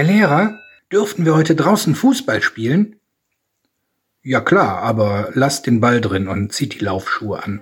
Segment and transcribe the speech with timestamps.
[0.00, 0.58] Herr Lehrer,
[0.90, 2.96] dürften wir heute draußen Fußball spielen?
[4.22, 7.60] Ja klar, aber lasst den Ball drin und zieht die Laufschuhe an.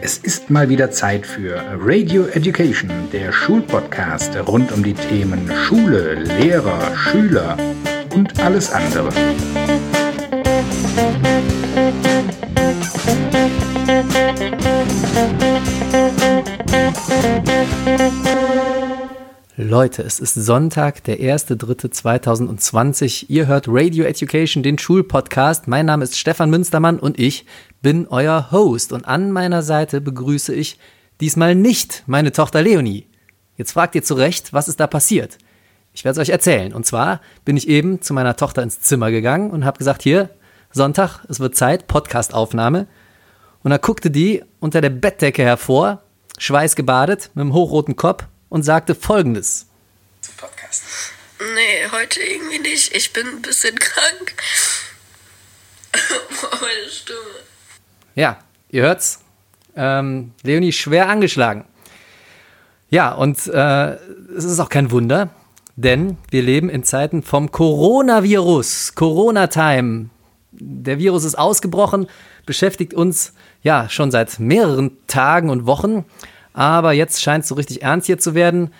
[0.00, 6.14] Es ist mal wieder Zeit für Radio Education, der Schulpodcast rund um die Themen Schule,
[6.14, 7.56] Lehrer, Schüler
[8.12, 9.12] und alles andere.
[19.58, 23.24] Leute, es ist Sonntag, der 1.3.2020.
[23.28, 25.66] Ihr hört Radio Education, den Schulpodcast.
[25.66, 27.46] Mein Name ist Stefan Münstermann und ich
[27.80, 28.92] bin euer Host.
[28.92, 30.78] Und an meiner Seite begrüße ich
[31.22, 33.06] diesmal nicht meine Tochter Leonie.
[33.56, 35.38] Jetzt fragt ihr zu Recht, was ist da passiert?
[35.94, 36.74] Ich werde es euch erzählen.
[36.74, 40.28] Und zwar bin ich eben zu meiner Tochter ins Zimmer gegangen und habe gesagt, hier,
[40.70, 42.88] Sonntag, es wird Zeit, Podcastaufnahme.
[43.62, 46.02] Und da guckte die unter der Bettdecke hervor,
[46.36, 49.66] schweißgebadet, mit einem hochroten Kopf und sagte folgendes.
[50.36, 50.84] Podcast.
[51.38, 52.94] Nee, heute irgendwie nicht.
[52.94, 54.34] Ich bin ein bisschen krank.
[56.60, 57.18] Meine Stimme.
[58.14, 58.38] Ja,
[58.70, 59.20] ihr hört's.
[59.74, 61.66] Ähm, Leonie schwer angeschlagen.
[62.88, 63.94] Ja, und äh,
[64.36, 65.30] es ist auch kein Wunder,
[65.74, 70.08] denn wir leben in Zeiten vom Coronavirus, Corona-Time.
[70.52, 72.06] Der Virus ist ausgebrochen,
[72.46, 76.06] beschäftigt uns ja schon seit mehreren Tagen und Wochen.
[76.56, 78.72] Aber jetzt scheint es so richtig ernst hier zu werden.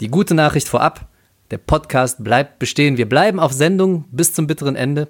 [0.00, 1.06] Die gute Nachricht vorab,
[1.50, 2.98] der Podcast bleibt bestehen.
[2.98, 5.08] Wir bleiben auf Sendung bis zum bitteren Ende.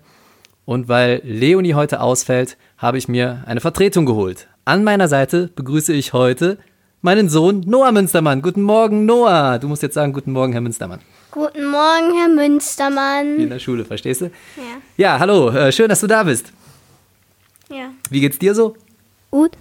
[0.64, 4.46] Und weil Leonie heute ausfällt, habe ich mir eine Vertretung geholt.
[4.64, 6.58] An meiner Seite begrüße ich heute
[7.02, 8.40] meinen Sohn Noah Münstermann.
[8.40, 9.58] Guten Morgen, Noah.
[9.58, 11.00] Du musst jetzt sagen, guten Morgen, Herr Münstermann.
[11.32, 13.36] Guten Morgen, Herr Münstermann.
[13.36, 14.26] Wie in der Schule, verstehst du?
[14.26, 14.62] Ja.
[14.96, 16.52] Ja, hallo, äh, schön, dass du da bist.
[17.68, 17.90] Ja.
[18.10, 18.76] Wie geht's dir so?
[19.32, 19.56] Gut?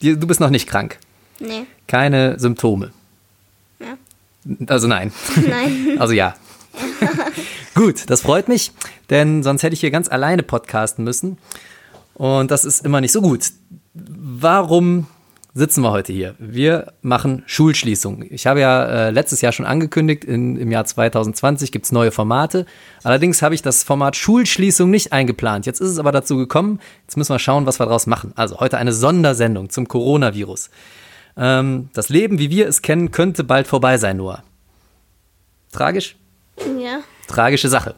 [0.00, 1.00] Du bist noch nicht krank.
[1.40, 1.66] Nee.
[1.86, 2.92] Keine Symptome.
[3.80, 3.96] Ja.
[4.66, 5.12] Also nein.
[5.48, 5.96] Nein.
[5.98, 6.34] Also ja.
[7.74, 8.72] Gut, das freut mich,
[9.10, 11.38] denn sonst hätte ich hier ganz alleine podcasten müssen.
[12.14, 13.52] Und das ist immer nicht so gut.
[13.94, 15.06] Warum
[15.54, 16.34] sitzen wir heute hier?
[16.38, 18.24] Wir machen Schulschließung.
[18.30, 22.10] Ich habe ja äh, letztes Jahr schon angekündigt, in, im Jahr 2020 gibt es neue
[22.10, 22.66] Formate.
[23.04, 25.66] Allerdings habe ich das Format Schulschließung nicht eingeplant.
[25.66, 26.80] Jetzt ist es aber dazu gekommen.
[27.06, 28.32] Jetzt müssen wir schauen, was wir daraus machen.
[28.34, 30.70] Also heute eine Sondersendung zum Coronavirus.
[31.38, 34.42] Ähm, das Leben, wie wir es kennen, könnte bald vorbei sein, Noah.
[35.72, 36.16] Tragisch?
[36.78, 37.00] Ja.
[37.28, 37.94] Tragische Sache.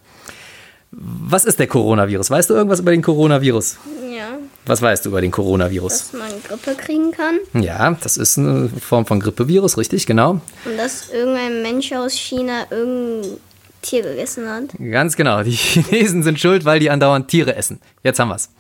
[0.93, 2.31] Was ist der Coronavirus?
[2.31, 3.79] Weißt du irgendwas über den Coronavirus?
[4.15, 4.39] Ja.
[4.67, 6.11] Was weißt du über den Coronavirus?
[6.11, 10.41] Dass man Grippe kriegen kann Ja, das ist eine Form von Grippevirus, richtig, genau.
[10.65, 13.39] und dass irgendein Mensch aus China irgendein
[13.83, 14.65] Tier gegessen hat.
[14.79, 15.43] Ganz genau.
[15.43, 17.81] Die Chinesen sind schuld, weil die andauernd Tiere essen.
[18.03, 18.51] Jetzt haben wir's.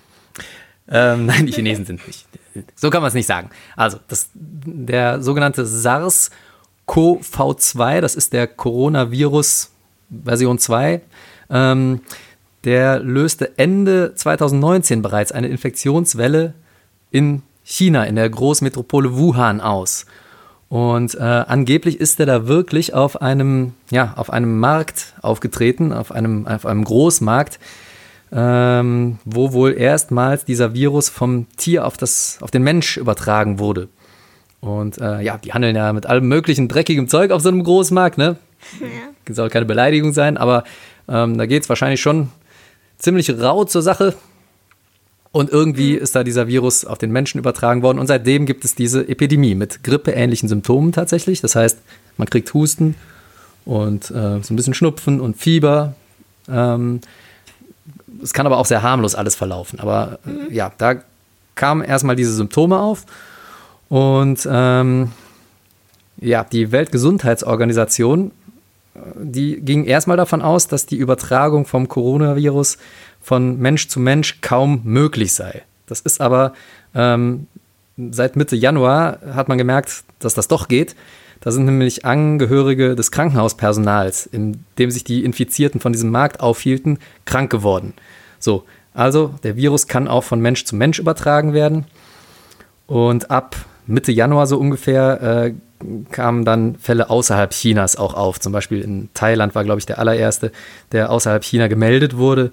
[0.88, 2.26] Ähm, nein, die Chinesen sind nicht.
[2.75, 3.50] So kann man es nicht sagen.
[3.77, 9.72] Also, das, der sogenannte SARS-CoV-2, das ist der Coronavirus
[10.25, 11.03] Version 2,
[11.50, 12.00] ähm,
[12.65, 16.55] der löste Ende 2019 bereits eine Infektionswelle
[17.10, 20.06] in China, in der Großmetropole Wuhan aus.
[20.69, 26.12] Und äh, angeblich ist er da wirklich auf einem, ja, auf einem Markt aufgetreten, auf
[26.12, 27.59] einem, auf einem Großmarkt,
[28.32, 33.88] ähm, wo wohl erstmals dieser Virus vom Tier auf, das, auf den Mensch übertragen wurde.
[34.60, 38.18] Und äh, ja, die handeln ja mit allem möglichen dreckigem Zeug auf so einem Großmarkt,
[38.18, 38.36] ne?
[38.80, 39.34] Ja.
[39.34, 40.64] Soll keine Beleidigung sein, aber
[41.08, 42.28] ähm, da geht es wahrscheinlich schon
[42.98, 44.14] ziemlich rau zur Sache.
[45.32, 48.00] Und irgendwie ist da dieser Virus auf den Menschen übertragen worden.
[48.00, 51.41] Und seitdem gibt es diese Epidemie mit grippeähnlichen Symptomen tatsächlich.
[51.41, 51.78] Das heißt,
[52.16, 52.97] man kriegt Husten
[53.64, 55.94] und äh, so ein bisschen Schnupfen und Fieber.
[56.48, 57.00] Ähm,
[58.22, 59.81] es kann aber auch sehr harmlos alles verlaufen.
[59.81, 60.97] Aber äh, ja, da
[61.54, 63.04] kamen erstmal diese Symptome auf.
[63.88, 65.12] Und ähm,
[66.19, 68.30] ja, die Weltgesundheitsorganisation,
[68.94, 72.78] äh, die ging erstmal davon aus, dass die Übertragung vom Coronavirus
[73.20, 75.62] von Mensch zu Mensch kaum möglich sei.
[75.86, 76.53] Das ist aber
[76.94, 77.47] ähm,
[78.10, 80.94] seit Mitte Januar hat man gemerkt, dass das doch geht.
[81.41, 86.98] Da sind nämlich Angehörige des Krankenhauspersonals, in dem sich die Infizierten von diesem Markt aufhielten,
[87.25, 87.95] krank geworden.
[88.39, 91.87] So, also der Virus kann auch von Mensch zu Mensch übertragen werden.
[92.87, 93.57] Und ab
[93.87, 95.54] Mitte Januar so ungefähr äh,
[96.10, 98.39] kamen dann Fälle außerhalb Chinas auch auf.
[98.39, 100.53] Zum Beispiel in Thailand war, glaube ich, der allererste,
[100.93, 102.51] der außerhalb China gemeldet wurde.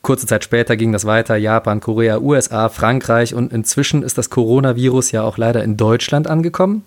[0.00, 5.10] Kurze Zeit später ging das weiter, Japan, Korea, USA, Frankreich und inzwischen ist das Coronavirus
[5.10, 6.84] ja auch leider in Deutschland angekommen.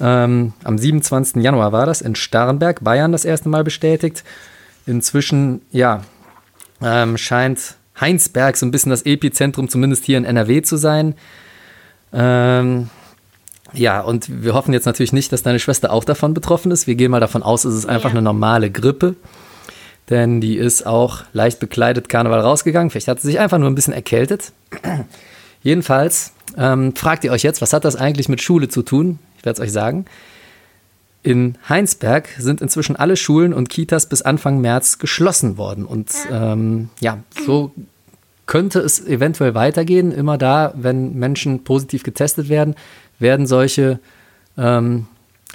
[0.00, 1.42] Ähm, am 27.
[1.42, 4.24] Januar war das in Starnberg, Bayern, das erste Mal bestätigt.
[4.86, 6.02] Inzwischen, ja,
[6.82, 11.14] ähm, scheint Heinsberg so ein bisschen das Epizentrum, zumindest hier in NRW zu sein.
[12.12, 12.88] Ähm,
[13.72, 16.88] Ja, und wir hoffen jetzt natürlich nicht, dass deine Schwester auch davon betroffen ist.
[16.88, 18.14] Wir gehen mal davon aus, es ist einfach Ja.
[18.14, 19.14] eine normale Grippe.
[20.08, 22.90] Denn die ist auch leicht bekleidet Karneval rausgegangen.
[22.90, 24.50] Vielleicht hat sie sich einfach nur ein bisschen erkältet.
[25.62, 29.20] Jedenfalls ähm, fragt ihr euch jetzt, was hat das eigentlich mit Schule zu tun?
[29.40, 30.04] Ich werde es euch sagen.
[31.22, 35.84] In Heinsberg sind inzwischen alle Schulen und Kitas bis Anfang März geschlossen worden.
[35.84, 37.72] Und ähm, ja, so
[38.46, 40.12] könnte es eventuell weitergehen.
[40.12, 42.74] Immer da, wenn Menschen positiv getestet werden,
[43.18, 44.00] werden solche
[44.56, 45.06] ähm,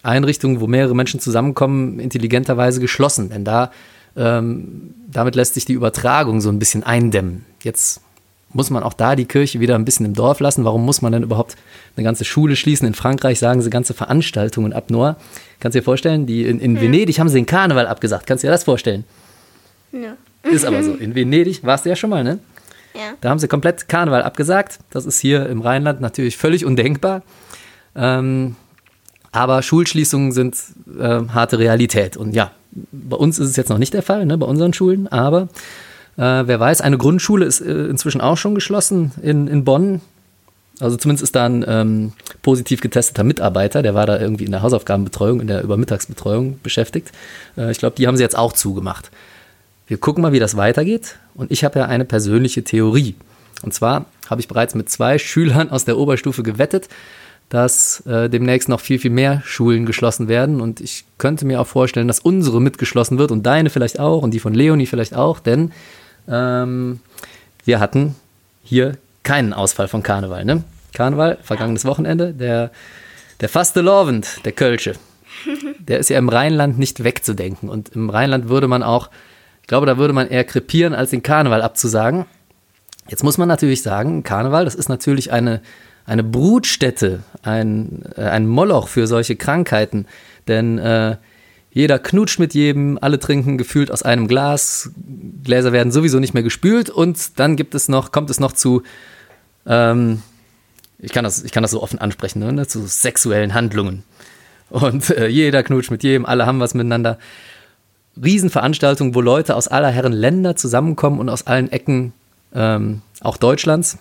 [0.03, 3.29] Einrichtungen, wo mehrere Menschen zusammenkommen, intelligenterweise geschlossen.
[3.29, 3.71] Denn da,
[4.15, 7.43] ähm, damit lässt sich die Übertragung so ein bisschen eindämmen.
[7.63, 8.01] Jetzt
[8.55, 10.63] muss man auch da die Kirche wieder ein bisschen im Dorf lassen.
[10.63, 11.57] Warum muss man denn überhaupt
[11.97, 12.87] eine ganze Schule schließen?
[12.87, 14.89] In Frankreich sagen sie ganze Veranstaltungen ab.
[14.89, 15.17] Noah,
[15.59, 16.25] kannst du dir vorstellen?
[16.25, 18.25] Die in, in Venedig haben sie den Karneval abgesagt.
[18.25, 19.03] Kannst du dir das vorstellen?
[19.91, 20.15] Ja.
[20.49, 20.93] Ist aber so.
[20.93, 22.39] In Venedig warst du ja schon mal, ne?
[22.93, 23.13] Ja.
[23.19, 24.79] Da haben sie komplett Karneval abgesagt.
[24.89, 27.23] Das ist hier im Rheinland natürlich völlig undenkbar.
[27.93, 28.55] Ähm,
[29.33, 30.55] aber Schulschließungen sind
[30.97, 32.15] äh, harte Realität.
[32.15, 35.09] Und ja, bei uns ist es jetzt noch nicht der Fall, ne, bei unseren Schulen.
[35.09, 35.49] Aber
[36.17, 40.01] äh, wer weiß, eine Grundschule ist äh, inzwischen auch schon geschlossen in, in Bonn.
[40.79, 44.61] Also zumindest ist da ein ähm, positiv getesteter Mitarbeiter, der war da irgendwie in der
[44.61, 47.11] Hausaufgabenbetreuung, in der Übermittagsbetreuung beschäftigt.
[47.57, 49.09] Äh, ich glaube, die haben sie jetzt auch zugemacht.
[49.87, 51.17] Wir gucken mal, wie das weitergeht.
[51.35, 53.15] Und ich habe ja eine persönliche Theorie.
[53.61, 56.89] Und zwar habe ich bereits mit zwei Schülern aus der Oberstufe gewettet,
[57.49, 60.59] dass äh, demnächst noch viel, viel mehr Schulen geschlossen werden.
[60.59, 64.33] Und ich könnte mir auch vorstellen, dass unsere mitgeschlossen wird und deine vielleicht auch und
[64.33, 65.71] die von Leonie vielleicht auch, denn
[66.27, 66.99] ähm,
[67.63, 68.15] wir hatten
[68.63, 70.45] hier keinen Ausfall von Karneval.
[70.45, 70.63] Ne?
[70.93, 72.71] Karneval, vergangenes Wochenende, der,
[73.41, 74.93] der Fastelovend, der Kölsche,
[75.79, 77.69] der ist ja im Rheinland nicht wegzudenken.
[77.69, 79.09] Und im Rheinland würde man auch,
[79.61, 82.25] ich glaube, da würde man eher krepieren, als den Karneval abzusagen.
[83.07, 85.61] Jetzt muss man natürlich sagen, Karneval, das ist natürlich eine,
[86.05, 90.05] eine Brutstätte, ein, äh, ein Moloch für solche Krankheiten.
[90.47, 91.17] Denn äh,
[91.75, 94.91] jeder knutscht mit jedem, alle trinken gefühlt aus einem Glas,
[95.43, 98.81] Gläser werden sowieso nicht mehr gespült und dann gibt es noch, kommt es noch zu,
[99.67, 100.21] ähm,
[100.99, 104.03] ich, kann das, ich kann das so offen ansprechen, ne, zu sexuellen Handlungen.
[104.69, 107.19] Und äh, jeder knutscht mit jedem, alle haben was miteinander.
[108.23, 112.13] Riesenveranstaltungen, wo Leute aus aller Herren Länder zusammenkommen und aus allen Ecken
[112.53, 113.97] ähm, auch Deutschlands.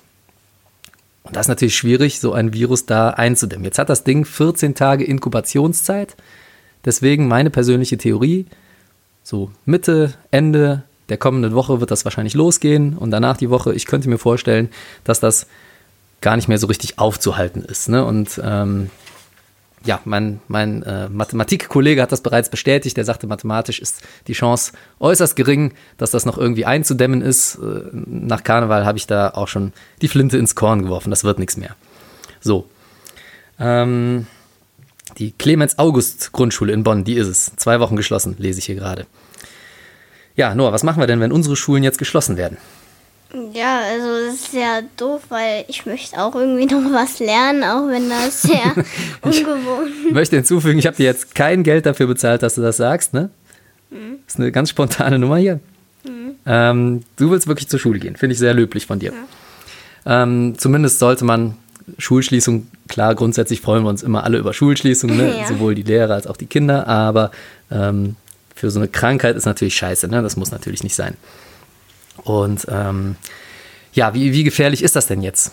[1.25, 3.65] Und das ist natürlich schwierig, so ein Virus da einzudämmen.
[3.65, 6.15] Jetzt hat das Ding 14 Tage Inkubationszeit.
[6.85, 8.47] Deswegen meine persönliche Theorie,
[9.23, 13.87] so Mitte, Ende der kommenden Woche wird das wahrscheinlich losgehen und danach die Woche, ich
[13.87, 14.71] könnte mir vorstellen,
[15.05, 15.47] dass das
[16.21, 17.89] gar nicht mehr so richtig aufzuhalten ist.
[17.89, 18.05] Ne?
[18.05, 18.91] Und ähm,
[19.85, 22.97] ja, mein, mein äh, Mathematikkollege hat das bereits bestätigt.
[22.97, 27.57] Der sagte, mathematisch ist die Chance äußerst gering, dass das noch irgendwie einzudämmen ist.
[27.57, 31.11] Äh, nach Karneval habe ich da auch schon die Flinte ins Korn geworfen.
[31.11, 31.77] Das wird nichts mehr.
[32.41, 32.67] So.
[33.61, 34.27] Ähm,
[35.19, 37.53] die Clemens-August-Grundschule in Bonn, die ist es.
[37.57, 39.07] Zwei Wochen geschlossen, lese ich hier gerade.
[40.37, 42.57] Ja, Noah, was machen wir denn, wenn unsere Schulen jetzt geschlossen werden?
[43.53, 47.89] Ja, also das ist ja doof, weil ich möchte auch irgendwie noch was lernen, auch
[47.89, 48.75] wenn das sehr
[49.23, 52.77] ungewohnt Ich möchte hinzufügen, ich habe dir jetzt kein Geld dafür bezahlt, dass du das
[52.77, 53.31] sagst, ne?
[53.91, 55.61] Das ist eine ganz spontane Nummer hier.
[56.47, 59.13] Ähm, du willst wirklich zur Schule gehen, finde ich sehr löblich von dir.
[60.05, 61.57] Ähm, zumindest sollte man
[61.99, 65.39] Schulschließung, klar, grundsätzlich freuen wir uns immer alle über Schulschließung, ne?
[65.41, 65.47] Ja.
[65.47, 67.31] sowohl die Lehrer als auch die Kinder, aber
[67.71, 68.17] ähm,
[68.55, 70.23] für so eine Krankheit ist natürlich scheiße, ne?
[70.23, 71.17] das muss natürlich nicht sein.
[72.23, 73.17] Und ähm,
[73.93, 75.53] ja, wie, wie gefährlich ist das denn jetzt,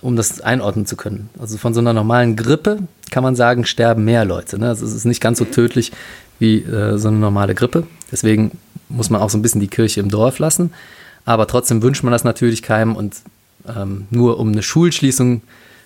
[0.00, 1.30] um das einordnen zu können?
[1.38, 2.78] Also von so einer normalen Grippe
[3.10, 4.58] kann man sagen, sterben mehr Leute.
[4.58, 4.68] Ne?
[4.68, 5.92] Also es ist nicht ganz so tödlich
[6.38, 7.86] wie äh, so eine normale Grippe.
[8.10, 8.58] Deswegen
[8.88, 10.72] muss man auch so ein bisschen die Kirche im Dorf lassen.
[11.24, 13.16] Aber trotzdem wünscht man das natürlich keinem und
[13.68, 15.42] ähm, nur um eine Schulschließung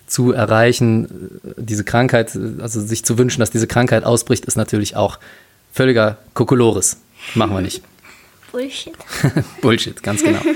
[0.07, 4.55] zu erreichen, äh, diese Krankheit, äh, also sich zu wünschen, dass diese Krankheit ausbricht, ist
[4.55, 5.19] natürlich auch
[5.71, 6.97] völliger Kokolores.
[7.33, 7.81] Machen wir nicht.
[8.51, 8.93] Bullshit.
[9.61, 10.39] Bullshit, ganz genau.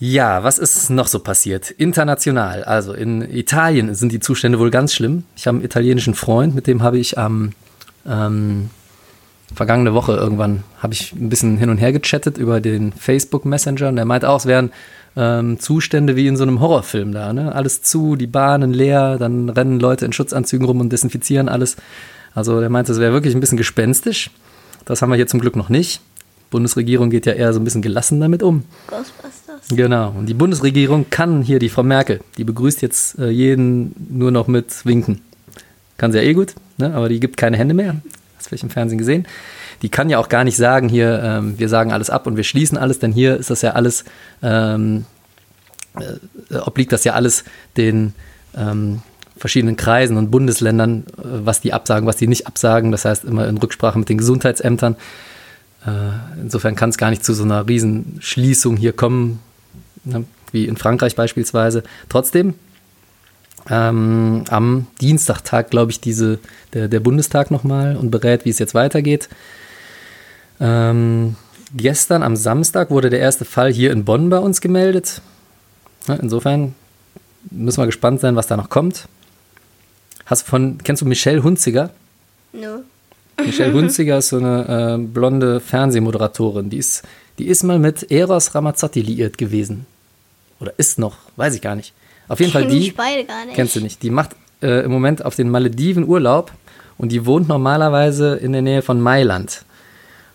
[0.00, 1.72] Ja, was ist noch so passiert?
[1.72, 5.24] International, also in Italien sind die Zustände wohl ganz schlimm.
[5.34, 7.50] Ich habe einen italienischen Freund, mit dem habe ich am
[8.06, 8.70] ähm,
[9.54, 13.88] vergangene Woche irgendwann habe ich ein bisschen hin und her gechattet über den Facebook Messenger
[13.88, 14.70] und der meint auch, es wären
[15.16, 17.54] ähm, Zustände wie in so einem Horrorfilm da, ne?
[17.54, 21.76] Alles zu, die Bahnen leer, dann rennen Leute in Schutzanzügen rum und desinfizieren alles.
[22.34, 24.30] Also der meinte, es wäre wirklich ein bisschen gespenstisch.
[24.84, 26.00] Das haben wir hier zum Glück noch nicht.
[26.50, 28.62] Bundesregierung geht ja eher so ein bisschen gelassen damit um.
[28.86, 29.68] Ghostbusters.
[29.70, 30.14] Genau.
[30.16, 34.46] Und die Bundesregierung kann hier, die Frau Merkel, die begrüßt jetzt äh, jeden nur noch
[34.46, 35.20] mit Winken.
[35.96, 36.94] Kann sie ja eh gut, ne?
[36.94, 37.96] aber die gibt keine Hände mehr.
[38.48, 39.26] Vielleicht im Fernsehen gesehen.
[39.82, 42.44] Die kann ja auch gar nicht sagen, hier, ähm, wir sagen alles ab und wir
[42.44, 44.04] schließen alles, denn hier ist das ja alles,
[44.42, 45.04] ähm,
[46.00, 47.44] äh, obliegt das ja alles
[47.76, 48.14] den
[48.56, 49.02] ähm,
[49.36, 52.90] verschiedenen Kreisen und Bundesländern, äh, was die absagen, was die nicht absagen.
[52.90, 54.96] Das heißt immer in Rücksprache mit den Gesundheitsämtern.
[55.86, 59.40] Äh, insofern kann es gar nicht zu so einer Riesenschließung hier kommen,
[60.04, 61.82] ne, wie in Frankreich beispielsweise.
[62.08, 62.54] Trotzdem,
[63.70, 66.38] ähm, am Dienstagtag, glaube ich, diese,
[66.72, 69.28] der, der Bundestag nochmal und berät, wie es jetzt weitergeht.
[70.60, 71.36] Ähm,
[71.76, 75.20] gestern am Samstag wurde der erste Fall hier in Bonn bei uns gemeldet.
[76.06, 76.74] Insofern
[77.50, 79.08] müssen wir gespannt sein, was da noch kommt.
[80.26, 81.90] Hast von, kennst du Michelle Hunziger?
[82.52, 82.82] No.
[83.44, 86.70] Michelle Hunziger ist so eine äh, blonde Fernsehmoderatorin.
[86.70, 87.02] Die ist,
[87.38, 89.86] die ist mal mit Eros Ramazzotti liiert gewesen.
[90.60, 91.92] Oder ist noch, weiß ich gar nicht.
[92.28, 92.78] Auf jeden Fall Kenn die.
[92.78, 93.54] ich beide gar nicht.
[93.54, 94.02] Kennst du nicht.
[94.02, 96.52] Die macht äh, im Moment auf den Malediven Urlaub
[96.98, 99.64] und die wohnt normalerweise in der Nähe von Mailand.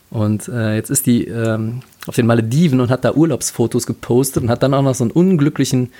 [0.10, 4.50] Und äh, jetzt ist die ähm, auf den Malediven und hat da Urlaubsfotos gepostet und
[4.50, 5.92] hat dann auch noch so einen unglücklichen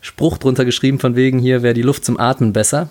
[0.00, 2.90] Spruch drunter geschrieben, von wegen hier wäre die Luft zum Atmen besser.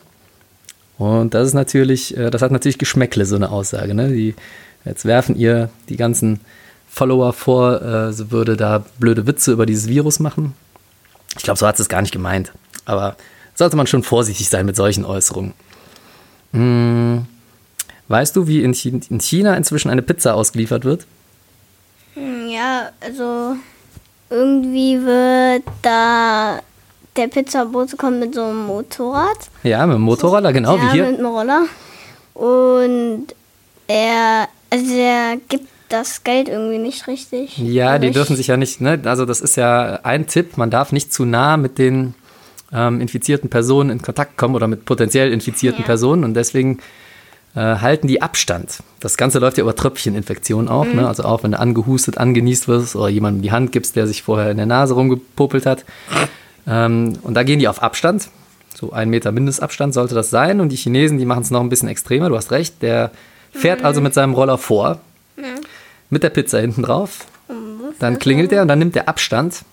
[0.97, 3.93] Und das ist natürlich, äh, das hat natürlich Geschmäckle, so eine Aussage.
[3.93, 4.09] Ne?
[4.09, 4.35] Die,
[4.85, 6.39] jetzt werfen ihr die ganzen
[6.87, 10.53] Follower vor, äh, sie würde da blöde Witze über dieses Virus machen.
[11.35, 12.51] Ich glaube, so hat sie es gar nicht gemeint.
[12.85, 13.15] Aber
[13.55, 15.53] sollte man schon vorsichtig sein mit solchen Äußerungen.
[16.53, 17.25] Hm,
[18.07, 21.05] weißt du, wie in Chi- in China inzwischen eine Pizza ausgeliefert wird?
[22.13, 23.55] Hm, Ja, also
[24.29, 26.59] irgendwie wird da
[27.15, 29.37] der Pizzabote kommt mit so einem Motorrad.
[29.63, 31.05] Ja, mit dem Motorroller, genau ja, wie hier.
[31.09, 31.63] mit einem Roller.
[32.35, 33.27] Und
[33.87, 37.57] er, also er gibt das Geld irgendwie nicht richtig.
[37.57, 38.15] Ja, die durch.
[38.15, 38.99] dürfen sich ja nicht, ne?
[39.05, 42.13] Also das ist ja ein Tipp, man darf nicht zu nah mit den
[42.73, 45.85] ähm, infizierten Personen in Kontakt kommen oder mit potenziell infizierten Ja.
[45.85, 46.79] Personen und deswegen
[47.55, 48.79] äh, halten die Abstand.
[48.99, 51.07] Das Ganze läuft ja über Tröpfcheninfektion auch, ne?
[51.07, 54.51] Also auch wenn du angehustet, angenießt wirst oder jemandem die Hand gibst, der sich vorher
[54.51, 55.85] in der Nase rumgepopelt hat.
[56.67, 58.27] Ähm, und da gehen die auf Abstand.
[58.75, 60.59] So ein Meter Mindestabstand sollte das sein.
[60.59, 62.81] Und die Chinesen, die machen es noch ein bisschen extremer, du hast recht.
[62.83, 63.11] Der
[63.51, 64.99] fährt also mit seinem Roller vor,
[66.09, 67.25] mit der Pizza hinten drauf.
[67.99, 69.63] Dann klingelt er und dann nimmt er Abstand.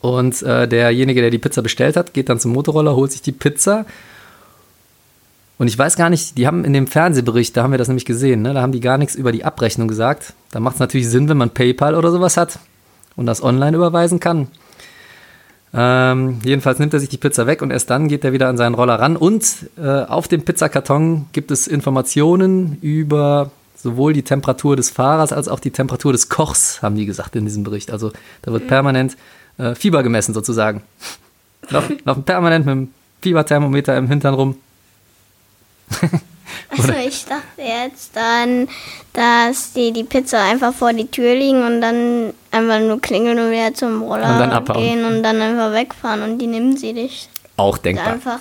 [0.00, 3.32] Und äh, derjenige, der die Pizza bestellt hat, geht dann zum Motorroller, holt sich die
[3.32, 3.84] Pizza.
[5.58, 8.04] Und ich weiß gar nicht, die haben in dem Fernsehbericht, da haben wir das nämlich
[8.04, 10.34] gesehen, ne, da haben die gar nichts über die Abrechnung gesagt.
[10.52, 12.60] Da macht es natürlich Sinn, wenn man PayPal oder sowas hat
[13.16, 14.46] und das online überweisen kann.
[15.74, 18.56] Ähm, jedenfalls nimmt er sich die Pizza weg und erst dann geht er wieder an
[18.56, 19.16] seinen Roller ran.
[19.16, 23.50] Und äh, auf dem Pizzakarton gibt es Informationen über
[23.80, 27.44] sowohl die Temperatur des Fahrers als auch die Temperatur des Kochs, haben die gesagt in
[27.44, 27.90] diesem Bericht.
[27.90, 29.16] Also da wird permanent
[29.58, 30.82] äh, Fieber gemessen sozusagen.
[31.70, 34.56] Laufen, laufen permanent mit dem Fieberthermometer im Hintern rum.
[36.70, 38.68] Also ich dachte jetzt dann,
[39.12, 43.50] dass die die Pizza einfach vor die Tür liegen und dann einfach nur klingeln und
[43.50, 47.78] wieder zum Roller Und gehen und dann einfach wegfahren und die nehmen sie dich Auch
[47.78, 48.14] denkbar.
[48.14, 48.38] einfach.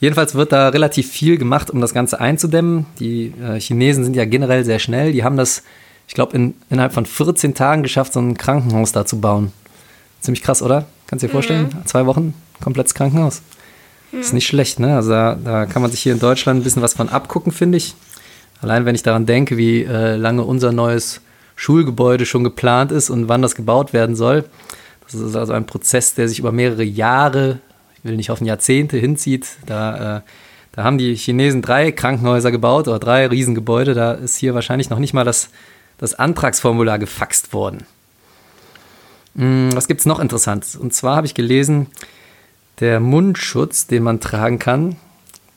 [0.00, 2.86] Jedenfalls wird da relativ viel gemacht, um das Ganze einzudämmen.
[2.98, 5.12] Die äh, Chinesen sind ja generell sehr schnell.
[5.12, 5.62] Die haben das,
[6.08, 9.52] ich glaube, in, innerhalb von 14 Tagen geschafft, so ein Krankenhaus da zu bauen.
[10.20, 10.86] Ziemlich krass, oder?
[11.06, 11.68] Kannst du dir vorstellen?
[11.84, 13.42] Zwei Wochen, komplettes Krankenhaus.
[14.12, 14.96] Ist nicht schlecht, ne?
[14.96, 17.78] Also da, da kann man sich hier in Deutschland ein bisschen was von abgucken, finde
[17.78, 17.94] ich.
[18.60, 21.20] Allein wenn ich daran denke, wie äh, lange unser neues
[21.56, 24.44] Schulgebäude schon geplant ist und wann das gebaut werden soll.
[25.04, 27.60] Das ist also ein Prozess, der sich über mehrere Jahre,
[28.02, 29.46] will nicht hoffen Jahrzehnte hinzieht.
[29.66, 30.20] Da, äh,
[30.72, 33.94] da haben die Chinesen drei Krankenhäuser gebaut oder drei Riesengebäude.
[33.94, 35.50] Da ist hier wahrscheinlich noch nicht mal das,
[35.98, 37.84] das Antragsformular gefaxt worden.
[39.36, 40.76] Hm, was gibt es noch Interessantes?
[40.76, 41.88] Und zwar habe ich gelesen,
[42.80, 44.96] der Mundschutz, den man tragen kann,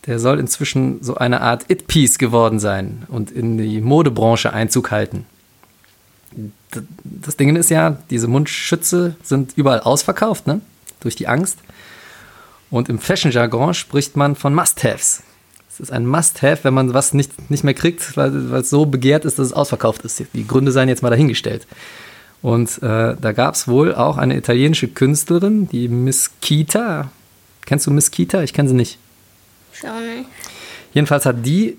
[0.06, 5.26] der soll inzwischen so eine Art It-Piece geworden sein und in die Modebranche Einzug halten.
[7.04, 10.62] Das Ding ist ja, diese Mundschütze sind überall ausverkauft, ne?
[11.00, 11.60] Durch die Angst.
[12.74, 15.22] Und im Fashion-Jargon spricht man von Must-Haves.
[15.70, 18.88] Es ist ein Must-Have, wenn man was nicht, nicht mehr kriegt, weil, weil es so
[18.88, 20.24] begehrt ist, dass es ausverkauft ist.
[20.34, 21.68] Die Gründe seien jetzt mal dahingestellt.
[22.42, 27.12] Und äh, da gab es wohl auch eine italienische Künstlerin, die Miss Kita.
[27.63, 28.42] Kennst du Miss Kita?
[28.42, 28.98] Ich kenne sie nicht.
[29.72, 30.27] Schau nicht.
[30.96, 31.77] Jedenfalls hat die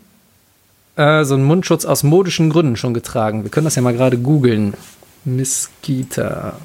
[0.95, 3.43] äh, so einen Mundschutz aus modischen Gründen schon getragen.
[3.43, 4.75] Wir können das ja mal gerade googeln.
[5.25, 6.57] Miss Kita.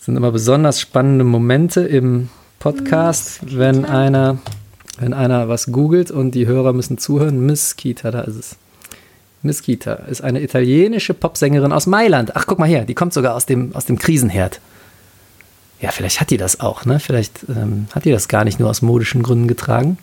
[0.00, 4.38] Das sind immer besonders spannende Momente im Podcast, wenn einer,
[4.98, 7.44] wenn einer was googelt und die Hörer müssen zuhören.
[7.44, 8.56] Miss Kita, da ist es.
[9.42, 12.34] Miss Kita ist eine italienische Popsängerin aus Mailand.
[12.34, 14.62] Ach, guck mal her, die kommt sogar aus dem, aus dem Krisenherd.
[15.82, 16.98] Ja, vielleicht hat die das auch, ne?
[16.98, 19.98] Vielleicht ähm, hat die das gar nicht nur aus modischen Gründen getragen.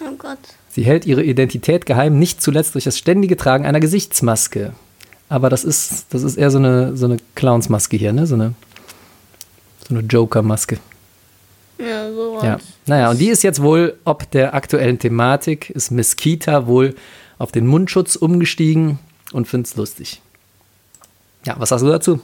[0.00, 0.38] Oh Gott.
[0.70, 4.72] Sie hält ihre Identität geheim, nicht zuletzt durch das ständige Tragen einer Gesichtsmaske.
[5.28, 8.26] Aber das ist, das ist eher so eine, so eine Clownsmaske hier, ne?
[8.26, 8.54] So eine,
[9.88, 10.78] so eine Joker-Maske.
[11.78, 12.42] Mundschutz.
[12.42, 12.58] Ja.
[12.86, 16.94] Naja, und die ist jetzt wohl, ob der aktuellen Thematik, ist Miss Kita wohl
[17.38, 18.98] auf den Mundschutz umgestiegen
[19.32, 20.22] und findet es lustig.
[21.44, 22.20] Ja, was sagst du dazu?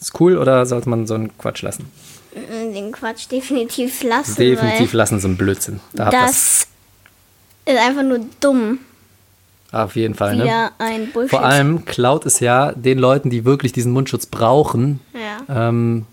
[0.00, 1.90] Ist cool oder sollte man so einen Quatsch lassen?
[2.34, 4.36] Äh, Den Quatsch definitiv lassen.
[4.36, 5.80] Definitiv lassen, so einen Blödsinn.
[5.92, 6.66] Da das
[7.64, 8.78] ist einfach nur dumm.
[9.72, 10.44] Auf jeden Fall, ne?
[10.44, 11.30] Wieder ein Bullshit.
[11.30, 15.68] Vor allem klaut es ja den Leuten, die wirklich diesen Mundschutz brauchen, Ja.
[15.70, 16.04] ähm,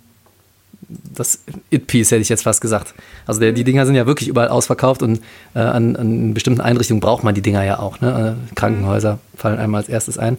[1.13, 2.93] das It-Piece hätte ich jetzt fast gesagt.
[3.27, 5.21] Also der, die Dinger sind ja wirklich überall ausverkauft und
[5.53, 8.01] äh, an, an bestimmten Einrichtungen braucht man die Dinger ja auch.
[8.01, 8.37] Ne?
[8.51, 10.37] Äh, Krankenhäuser fallen einmal als erstes ein.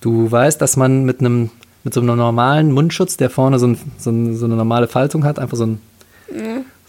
[0.00, 1.50] Du weißt, dass man mit einem
[1.84, 5.24] mit so einem normalen Mundschutz, der vorne so, ein, so, ein, so eine normale Faltung
[5.24, 5.80] hat, einfach so ein,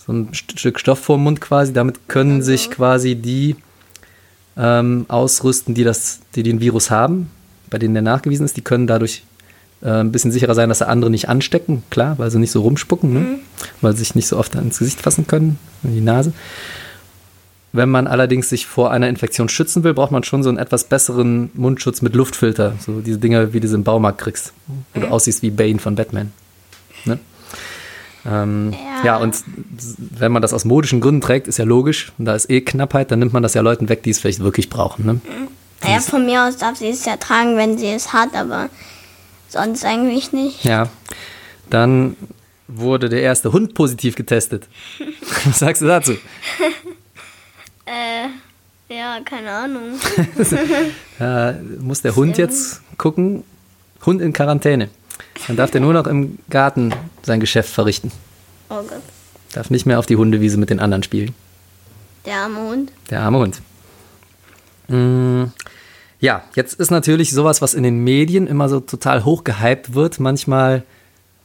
[0.05, 3.55] so ein St- Stück Stoff vor dem Mund quasi, damit können sich quasi die
[4.59, 7.31] ähm, ausrüsten, die, das, die den Virus haben,
[7.69, 9.23] bei denen der nachgewiesen ist, die können dadurch
[9.81, 12.61] äh, ein bisschen sicherer sein, dass sie andere nicht anstecken, klar, weil sie nicht so
[12.61, 13.39] rumspucken, ne?
[13.81, 16.33] weil sie sich nicht so oft ins Gesicht fassen können, in die Nase.
[17.71, 20.85] Wenn man allerdings sich vor einer Infektion schützen will, braucht man schon so einen etwas
[20.85, 22.73] besseren Mundschutz mit Luftfilter.
[22.79, 24.53] So diese Dinger, wie du sie im Baumarkt kriegst,
[24.93, 26.31] wo du aussiehst wie Bane von Batman.
[28.25, 29.05] Ähm, ja.
[29.05, 29.17] Ja.
[29.17, 29.35] und
[29.97, 33.11] wenn man das aus modischen Gründen trägt, ist ja logisch, und da ist eh Knappheit,
[33.11, 35.05] dann nimmt man das ja Leuten weg, die es vielleicht wirklich brauchen.
[35.05, 35.21] Ne?
[35.83, 38.69] Naja, von mir aus darf sie es ja tragen, wenn sie es hat, aber
[39.47, 40.65] sonst eigentlich nicht.
[40.65, 40.89] Ja.
[41.69, 42.15] Dann
[42.67, 44.67] wurde der erste Hund positiv getestet.
[45.45, 46.13] Was sagst du dazu?
[47.85, 48.27] Äh,
[48.93, 49.99] ja, keine Ahnung.
[51.17, 53.43] Da muss der Hund jetzt gucken.
[54.05, 54.89] Hund in Quarantäne.
[55.47, 58.11] Dann darf der nur noch im Garten sein Geschäft verrichten.
[58.69, 59.01] Oh Gott.
[59.53, 61.33] Darf nicht mehr auf die Hundewiese mit den anderen spielen.
[62.25, 62.91] Der arme Hund.
[63.09, 63.61] Der arme Hund.
[64.88, 65.45] Mm,
[66.21, 70.19] Ja, jetzt ist natürlich sowas, was in den Medien immer so total hoch gehypt wird,
[70.19, 70.83] manchmal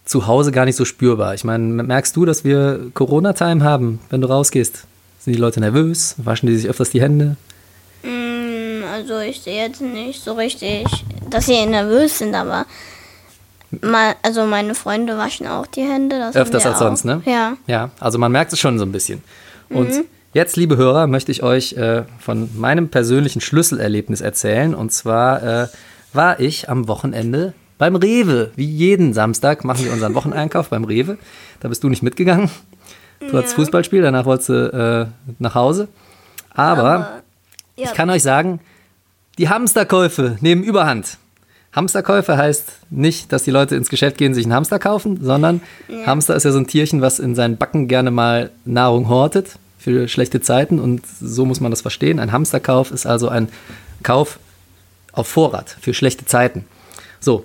[0.04, 1.35] zu Hause gar nicht so spürbar.
[1.35, 4.85] Ich meine, merkst du, dass wir Corona-Time haben, wenn du rausgehst?
[5.21, 6.16] Sind die Leute nervös?
[6.19, 7.37] Waschen die sich öfters die Hände?
[8.02, 10.85] Mm, also ich sehe jetzt nicht so richtig,
[11.31, 12.66] dass sie nervös sind, aber
[13.83, 16.19] mal, also meine Freunde waschen auch die Hände.
[16.19, 17.23] Das Öfters als sonst, ne?
[17.25, 17.57] Ja.
[17.67, 19.23] Ja, also man merkt es schon so ein bisschen.
[19.71, 24.75] Und jetzt, liebe Hörer, möchte ich euch äh, von meinem persönlichen Schlüsselerlebnis erzählen.
[24.75, 25.69] Und zwar äh,
[26.13, 28.53] war ich am Wochenende beim Rewe.
[28.57, 31.19] Wie jeden Samstag machen wir unseren Wocheneinkauf beim Rewe.
[31.61, 32.51] Da bist du nicht mitgegangen.
[33.21, 35.89] Du hattest Fußballspiel, danach wolltest du äh, nach Hause.
[36.51, 37.23] Aber
[37.77, 38.61] ja, ich kann euch sagen,
[39.39, 41.19] die Hamsterkäufe nehmen Überhand.
[41.75, 45.61] Hamsterkäufe heißt nicht, dass die Leute ins Geschäft gehen, sich einen Hamster kaufen, sondern
[46.07, 50.09] Hamster ist ja so ein Tierchen, was in seinen Backen gerne mal Nahrung hortet für
[50.09, 52.21] schlechte Zeiten und so muss man das verstehen.
[52.21, 53.49] Ein Hamsterkauf ist also ein
[54.03, 54.39] Kauf
[55.13, 56.65] auf Vorrat für schlechte Zeiten.
[57.21, 57.45] So,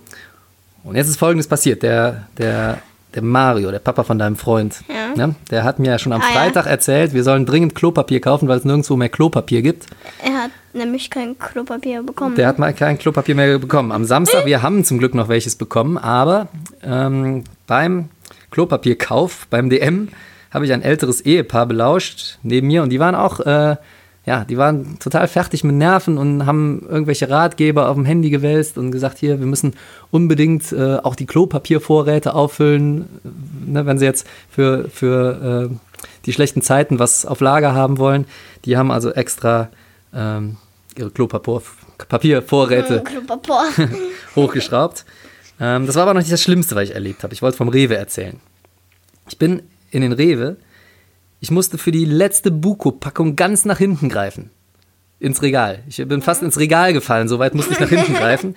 [0.83, 1.83] und jetzt ist Folgendes passiert.
[1.83, 2.81] Der, der,
[3.15, 5.15] der Mario, der Papa von deinem Freund, Ja.
[5.27, 6.39] ne, der hat mir ja schon am Ah, ja.
[6.39, 9.87] Freitag erzählt, wir sollen dringend Klopapier kaufen, weil es nirgendwo mehr Klopapier gibt.
[10.23, 12.35] er hat nämlich kein Klopapier bekommen.
[12.35, 13.91] Der hat mal kein Klopapier mehr bekommen.
[13.91, 16.47] Am Samstag, wir haben zum Glück noch welches bekommen, aber
[16.83, 18.09] ähm, beim
[18.51, 20.09] Klopapierkauf, beim DM,
[20.51, 23.77] habe ich ein älteres Ehepaar belauscht neben mir und die waren auch, äh,
[24.29, 28.77] ja, die waren total fertig mit Nerven und haben irgendwelche Ratgeber auf dem Handy gewälzt
[28.77, 29.73] und gesagt, hier, wir müssen
[30.11, 35.75] unbedingt äh, auch die Klopapiervorräte auffüllen, äh, ne, wenn sie jetzt für, für äh,
[36.27, 38.25] die schlechten Zeiten was auf Lager haben wollen.
[38.65, 39.69] Die haben also extra
[40.13, 40.57] ähm,
[40.95, 43.89] ihre Klopapiervorräte Klopapier.
[44.35, 45.05] hochgeschraubt.
[45.59, 47.33] Ähm, das war aber noch nicht das Schlimmste, was ich erlebt habe.
[47.33, 48.39] Ich wollte vom Rewe erzählen.
[49.27, 50.57] Ich bin in den Rewe.
[51.41, 54.49] Ich musste für die letzte Buko-Packung ganz nach hinten greifen.
[55.19, 55.83] Ins Regal.
[55.87, 58.55] Ich bin fast ins Regal gefallen, so weit musste ich nach hinten greifen.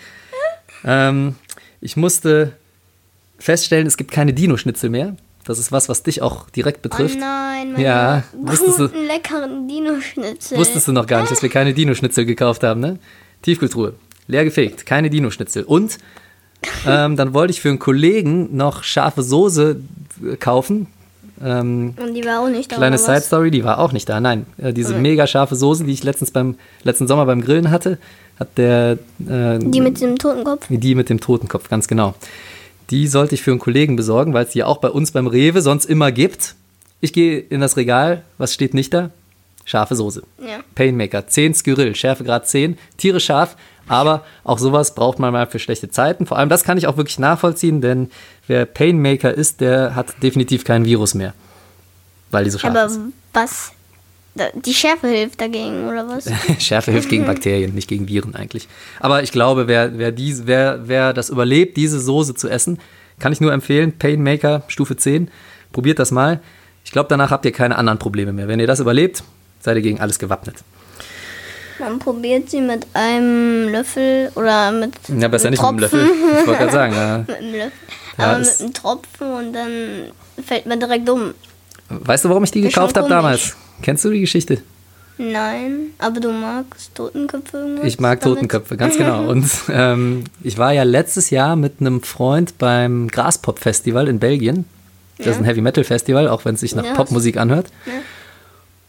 [0.85, 1.35] Ähm,
[1.81, 2.53] ich musste
[3.39, 5.17] feststellen, es gibt keine Dino-Schnitzel mehr.
[5.45, 7.19] Das ist was, was dich auch direkt Oh betrifft.
[7.19, 10.57] nein, meine Ja, wusstest du- guten, leckeren Dino-Schnitzel.
[10.59, 12.99] Wusstest du noch gar nicht, dass wir keine Dino-Schnitzel gekauft haben, ne?
[13.43, 13.95] Tiefkühltruhe.
[14.29, 15.65] Leer gefegt, keine Dino-Schnitzel.
[15.65, 15.99] Und
[16.87, 19.81] ähm, dann wollte ich für einen Kollegen noch scharfe Soße
[20.25, 20.87] äh, kaufen.
[21.45, 22.77] Ähm, Und die war auch nicht da.
[22.77, 23.21] kleine Side?
[23.21, 24.21] Story, die war auch nicht da.
[24.21, 27.99] Nein, äh, diese mega scharfe Soße, die ich letztens beim letzten Sommer beim Grillen hatte,
[28.39, 30.67] hat der äh, Die mit dem Totenkopf.
[30.69, 32.15] die mit dem Totenkopf, ganz genau.
[32.91, 35.27] Die sollte ich für einen Kollegen besorgen, weil es die ja auch bei uns beim
[35.27, 36.55] Rewe sonst immer gibt.
[37.01, 39.11] Ich gehe in das Regal, was steht nicht da?
[39.65, 40.23] Scharfe Soße.
[40.39, 40.61] Ja.
[40.75, 43.57] Painmaker, 10 Skyrill, Schärfegrad 10, Tiere scharf,
[43.89, 46.27] aber auch sowas braucht man mal für schlechte Zeiten.
[46.27, 48.11] Vor allem das kann ich auch wirklich nachvollziehen, denn
[48.47, 51.35] wer Painmaker ist, der hat definitiv kein Virus mehr.
[52.31, 53.01] Weil die so scharf Aber ist.
[53.33, 53.73] was?
[54.35, 56.29] Da- Die Schärfe hilft dagegen, oder was?
[56.59, 58.67] Schärfe hilft gegen Bakterien, nicht gegen Viren eigentlich.
[59.01, 62.79] Aber ich glaube, wer, wer, dies, wer, wer das überlebt, diese Soße zu essen,
[63.19, 63.93] kann ich nur empfehlen.
[63.99, 65.31] Painmaker Stufe 10.
[65.73, 66.41] Probiert das mal.
[66.85, 68.49] Ich glaube, danach habt ihr keine anderen Probleme mehr.
[68.49, 69.23] Wenn ihr das überlebt,
[69.63, 70.57] seid ihr gegen alles gewappnet.
[71.79, 74.93] Man probiert sie mit einem Löffel oder mit.
[75.09, 76.07] Ja, besser mit nicht mit einem Löffel.
[76.41, 77.19] Ich wollte gerade sagen, ja.
[77.27, 77.73] Mit einem Löffel.
[78.19, 79.71] Ja, Aber mit einem Tropfen und dann
[80.45, 81.33] fällt man direkt um.
[81.89, 83.57] Weißt du, warum ich die Ist gekauft habe damals?
[83.81, 84.59] Kennst du die Geschichte?
[85.19, 88.37] Nein, aber du magst Totenköpfe irgendwas Ich mag damit?
[88.37, 89.25] Totenköpfe, ganz genau.
[89.29, 94.65] Und ähm, ich war ja letztes Jahr mit einem Freund beim Graspop-Festival in Belgien.
[95.19, 96.95] Das ist ein Heavy-Metal-Festival, auch wenn es sich nach Ja.
[96.95, 97.67] Popmusik anhört.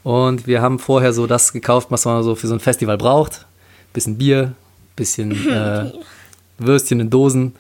[0.04, 3.46] Und wir haben vorher so das gekauft, was man so für so ein Festival braucht.
[3.94, 4.54] Bisschen Bier,
[4.96, 5.92] bisschen äh,
[6.58, 7.56] Würstchen in Dosen.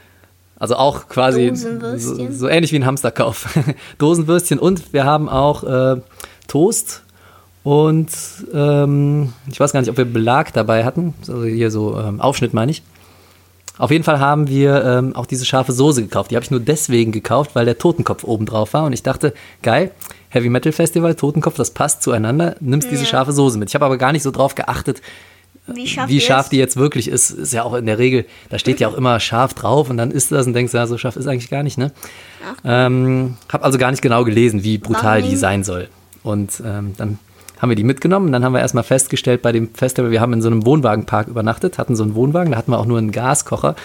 [0.58, 2.34] Also auch quasi so, Dosenwürstchen.
[2.34, 3.58] so ähnlich wie ein Hamsterkauf.
[3.97, 6.01] Dosenwürstchen und wir haben auch äh,
[6.47, 7.03] Toast
[7.63, 8.10] und
[8.53, 11.13] ähm, ich weiß gar nicht, ob wir Belag dabei hatten.
[11.21, 12.84] Also hier so ähm, Aufschnitt meine ich.
[13.77, 16.29] Auf jeden Fall haben wir ähm, auch diese scharfe Soße gekauft.
[16.29, 18.86] Die habe ich nur deswegen gekauft, weil der Totenkopf oben drauf war.
[18.86, 19.91] Und ich dachte, geil,
[20.34, 22.56] Heavy Metal Festival, Totenkopf, das passt zueinander.
[22.60, 23.69] Nimmst diese scharfe Soße mit.
[23.69, 25.00] Ich habe aber gar nicht so drauf geachtet,
[25.67, 27.30] Wie scharf, wie die scharf die jetzt wirklich ist.
[27.30, 30.10] Ist ja auch in der Regel, da steht ja auch immer scharf drauf und dann
[30.10, 31.91] isst du das und denkst, ja, so scharf ist eigentlich gar nicht, ne?
[32.65, 35.30] Ähm, habe also gar nicht genau gelesen, wie brutal Warum?
[35.30, 35.88] die sein soll.
[36.24, 37.19] Und ähm, dann
[37.60, 38.32] haben wir die mitgenommen.
[38.32, 41.78] Dann haben wir erstmal festgestellt bei dem Festival, wir haben in so einem Wohnwagenpark übernachtet,
[41.78, 43.76] hatten so einen Wohnwagen, da hatten wir auch nur einen Gaskocher,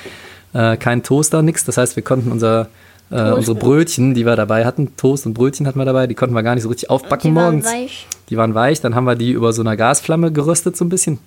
[0.54, 1.64] äh, keinen Toaster, nichts.
[1.64, 2.68] Das heißt, wir konnten unser,
[3.10, 6.34] äh, unsere Brötchen, die wir dabei hatten, Toast und Brötchen hatten wir dabei, die konnten
[6.34, 7.66] wir gar nicht so richtig aufbacken die waren morgens.
[7.66, 8.06] weich.
[8.28, 11.18] Die waren weich, dann haben wir die über so einer Gasflamme geröstet so ein bisschen.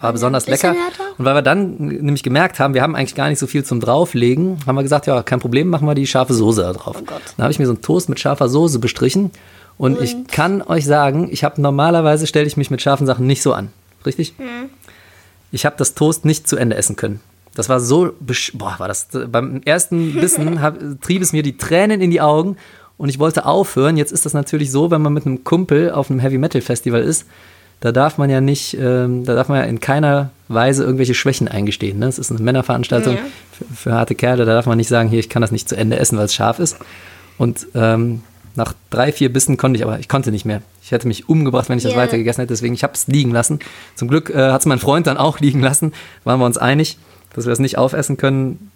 [0.00, 0.68] War besonders lecker.
[0.68, 1.04] härter?
[1.18, 3.80] Und weil wir dann nämlich gemerkt haben, wir haben eigentlich gar nicht so viel zum
[3.80, 6.96] Drauflegen, haben wir gesagt, ja, kein Problem, machen wir die scharfe Soße da drauf.
[7.00, 7.04] Oh.
[7.06, 9.30] Dann habe ich mir so einen Toast mit scharfer Soße bestrichen.
[9.78, 13.42] Und, ich kann euch sagen, ich habe normalerweise stelle ich mich mit scharfen Sachen nicht
[13.42, 13.68] so an.
[14.06, 14.34] Richtig?
[15.52, 17.20] Ich habe das Toast nicht zu Ende essen können.
[17.56, 21.56] Das war so, besch boah, war das, beim ersten Bissen hab, trieb es mir die
[21.56, 22.56] Tränen in die Augen
[22.98, 23.96] und ich wollte aufhören.
[23.96, 27.00] Jetzt ist das natürlich so, wenn man mit einem Kumpel auf einem Heavy Metal Festival
[27.02, 27.26] ist,
[27.80, 31.48] da darf man ja nicht, ähm, da darf man ja in keiner Weise irgendwelche Schwächen
[31.48, 31.98] eingestehen.
[31.98, 32.06] Ne?
[32.06, 33.20] Es ist eine Männerveranstaltung Ja.
[33.52, 35.76] für, für harte Kerle, da darf man nicht sagen, hier, ich kann das nicht zu
[35.76, 36.76] Ende essen, weil es scharf ist.
[37.38, 38.22] Und ähm,
[38.54, 40.62] nach drei, vier Bissen konnte ich, aber ich konnte nicht mehr.
[40.82, 41.98] Ich hätte mich umgebracht, wenn ich das Ja.
[41.98, 42.54] weiter gegessen hätte.
[42.54, 43.58] Deswegen, ich habe es liegen lassen.
[43.94, 45.92] Zum Glück äh, hat es mein Freund dann auch liegen lassen.
[46.24, 46.96] Waren wir uns einig,
[47.36, 48.70] dass wir es nicht aufessen können.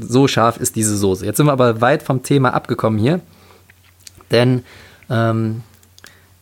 [0.00, 1.24] So scharf ist diese Soße.
[1.24, 3.20] Jetzt sind wir aber weit vom Thema abgekommen hier.
[4.30, 4.64] Denn
[5.10, 5.62] ähm,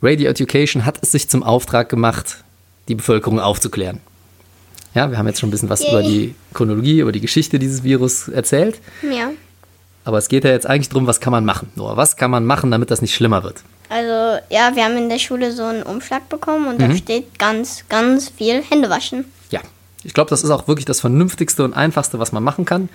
[0.02, 2.38] Radio Education hat es sich zum Auftrag gemacht,
[2.88, 4.00] die Bevölkerung aufzuklären.
[4.94, 5.90] Ja, wir haben jetzt schon ein bisschen was Yay.
[5.90, 8.80] über die Chronologie, über die Geschichte dieses Virus erzählt.
[9.02, 9.30] Ja.
[10.04, 11.70] Aber es geht ja jetzt eigentlich darum, was kann man machen?
[11.74, 13.62] Noah, was kann man machen, damit das nicht schlimmer wird?
[13.88, 16.90] Also, ja, wir haben in der Schule so einen Umschlag bekommen und Mhm.
[16.90, 19.24] da steht ganz, ganz viel Hände waschen.
[20.06, 22.88] Ich glaube, das ist auch wirklich das Vernünftigste und Einfachste, was man machen kann.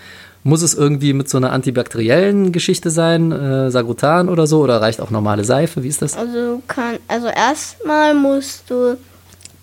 [0.43, 5.01] Muss es irgendwie mit so einer antibakteriellen Geschichte sein, äh, Sagrotan oder so, oder reicht
[5.01, 5.83] auch normale Seife?
[5.83, 6.15] Wie ist das?
[6.15, 8.97] Also, kann, also erstmal musst du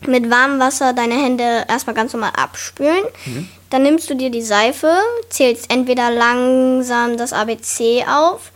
[0.06, 3.02] mit warmem Wasser deine Hände erstmal ganz normal abspülen.
[3.24, 3.48] Mhm.
[3.70, 4.92] Dann nimmst du dir die Seife,
[5.30, 8.52] zählst entweder langsam das ABC auf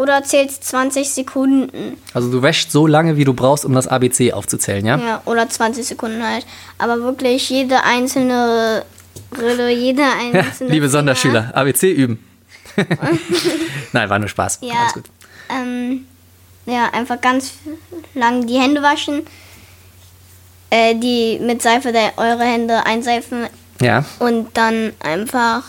[0.00, 1.96] oder zählst 20 Sekunden.
[2.14, 4.96] Also du wäschst so lange, wie du brauchst, um das ABC aufzuzählen, ja?
[4.98, 6.46] Ja, oder 20 Sekunden halt.
[6.78, 8.84] Aber wirklich jede einzelne
[9.38, 10.70] Rille, jede Ja, einzelne.
[10.70, 10.88] liebe Finger.
[10.90, 12.24] Sonderschüler, ABC üben.
[13.92, 14.58] Nein, war nur Spaß.
[14.62, 15.04] Ja, Alles gut.
[15.50, 16.06] ähm,
[16.66, 17.52] ja, einfach ganz
[18.14, 19.22] lang die Hände waschen.
[20.70, 23.48] Äh, die mit Seife eure Hände einseifen
[23.80, 25.64] Ja, und dann einfach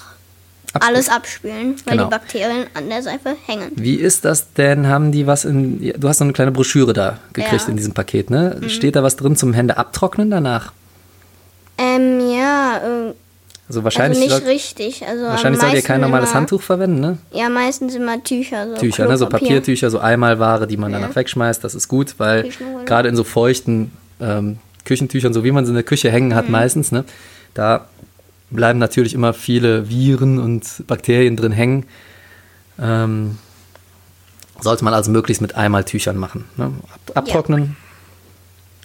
[0.73, 0.95] Abspülen.
[0.95, 2.03] alles abspülen, weil Genau.
[2.05, 3.71] die Bakterien an der Seife hängen.
[3.75, 4.87] Wie ist das denn?
[4.87, 5.81] Haben die was in.
[5.83, 7.63] ja, Du hast so eine kleine Broschüre da gekriegt Ja.
[7.65, 7.71] Mhm.
[7.71, 8.57] in diesem Paket, ne?
[8.67, 10.71] Steht da was drin zum Hände abtrocknen danach?
[11.77, 13.13] Ähm, ja, äh, Also
[13.67, 15.07] also wahrscheinlich, nicht soll, richtig.
[15.07, 17.17] Also wahrscheinlich sollt ihr kein normales immer, Handtuch verwenden, ne?
[17.31, 18.67] Ja, meistens immer Tücher.
[18.69, 19.17] So Tücher, ne?
[19.17, 19.27] so.
[19.27, 21.63] Papiertücher, so Einmalware, die man danach wegschmeißt.
[21.63, 22.49] Das ist gut, weil
[22.85, 26.35] gerade in so feuchten ähm, Küchentüchern, so wie man sie in der Küche hängen Mhm.
[26.35, 27.03] hat meistens, ne?
[27.53, 27.85] da
[28.51, 31.85] bleiben natürlich immer viele Viren und Bakterien drin hängen.
[32.79, 33.37] Ähm,
[34.59, 36.45] sollte man also möglichst mit Einmaltüchern machen.
[36.57, 36.71] Ne?
[36.93, 37.75] Ab, abtrocknen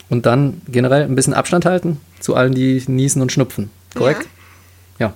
[0.09, 3.71] und dann generell ein bisschen Abstand halten zu allen, die niesen und schnupfen.
[3.95, 4.27] Korrekt?
[4.99, 5.13] Ja.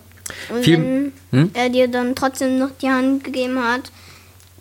[0.53, 1.51] Und Viel- wenn Hm?
[1.55, 3.91] er dir dann trotzdem noch die Hand gegeben hat,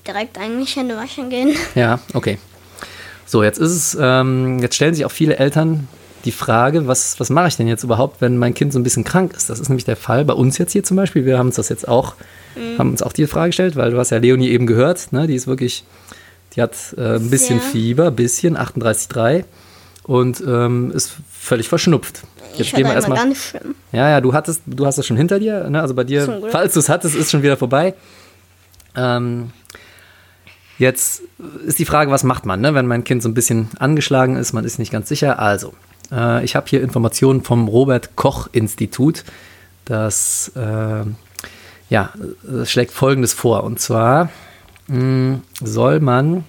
[0.07, 1.55] direkt eigentlich Hände waschen gehen.
[1.75, 2.37] Ja, okay.
[3.25, 5.87] So, jetzt ist es, ähm, jetzt stellen sich auch viele Eltern
[6.25, 9.03] die Frage, was, was mache ich denn jetzt überhaupt, wenn mein Kind so ein bisschen
[9.03, 9.49] krank ist?
[9.49, 11.25] Das ist nämlich der Fall bei uns jetzt hier zum Beispiel.
[11.25, 12.15] Wir haben uns das jetzt auch,
[12.77, 15.27] haben uns auch die Frage gestellt, weil du hast ja Leonie eben gehört, ne?
[15.27, 15.83] Die ist wirklich,
[16.55, 17.69] die hat äh, ein bisschen Sehr.
[17.69, 19.45] Fieber, bisschen 38,3
[20.03, 22.21] und ähm, ist völlig verschnupft.
[22.55, 23.17] Jetzt ich gehen wir erstmal.
[23.17, 23.75] ganz schlimm.
[23.91, 25.81] Ja, ja, du hattest, du hast das schon hinter dir, ne?
[25.81, 27.93] Also bei dir, falls du es hattest, ist schon wieder vorbei.
[28.95, 29.51] Ähm,
[30.79, 31.23] Jetzt
[31.65, 32.73] ist die Frage, was macht man, ne?
[32.73, 35.37] wenn mein Kind so ein bisschen angeschlagen ist, man ist nicht ganz sicher.
[35.37, 35.73] Also,
[36.11, 39.23] äh, ich habe hier Informationen vom Robert Koch Institut.
[39.85, 41.03] Das, äh,
[41.89, 43.63] ja, das schlägt Folgendes vor.
[43.63, 44.29] Und zwar
[44.87, 46.45] mh, soll man,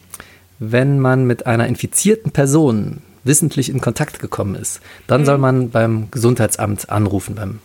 [0.59, 6.11] wenn man mit einer infizierten Person wissentlich in Kontakt gekommen ist, dann soll man beim
[6.11, 7.59] Gesundheitsamt anrufen beim,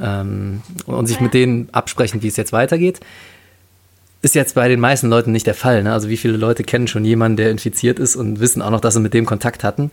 [0.00, 3.00] ähm, und sich mit denen absprechen, wie es jetzt weitergeht.
[4.20, 5.84] Ist jetzt bei den meisten Leuten nicht der Fall.
[5.84, 5.92] Ne?
[5.92, 8.94] Also wie viele Leute kennen schon jemanden, der infiziert ist und wissen auch noch, dass
[8.94, 9.92] sie mit dem Kontakt hatten.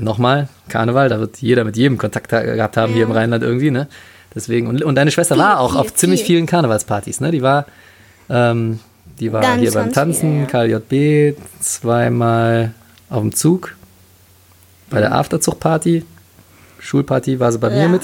[0.00, 3.70] Nochmal, Karneval, da wird jeder mit jedem Kontakt gehabt haben hier im Rheinland irgendwie.
[3.70, 3.88] Ne?
[4.34, 6.36] Deswegen, und, und deine Schwester Viel, war auch viel, auf ziemlich viel.
[6.36, 7.20] vielen Karnevalspartys.
[7.20, 7.30] Ne?
[7.30, 7.66] Die war,
[8.30, 8.80] ähm,
[9.20, 12.72] die war Ganz, hier beim Tanzen, viel, KJB, zweimal
[13.10, 13.74] auf dem Zug,
[14.90, 16.04] bei der Afterzugparty,
[16.78, 17.88] Schulparty war sie bei mir Ja.
[17.88, 18.02] mit.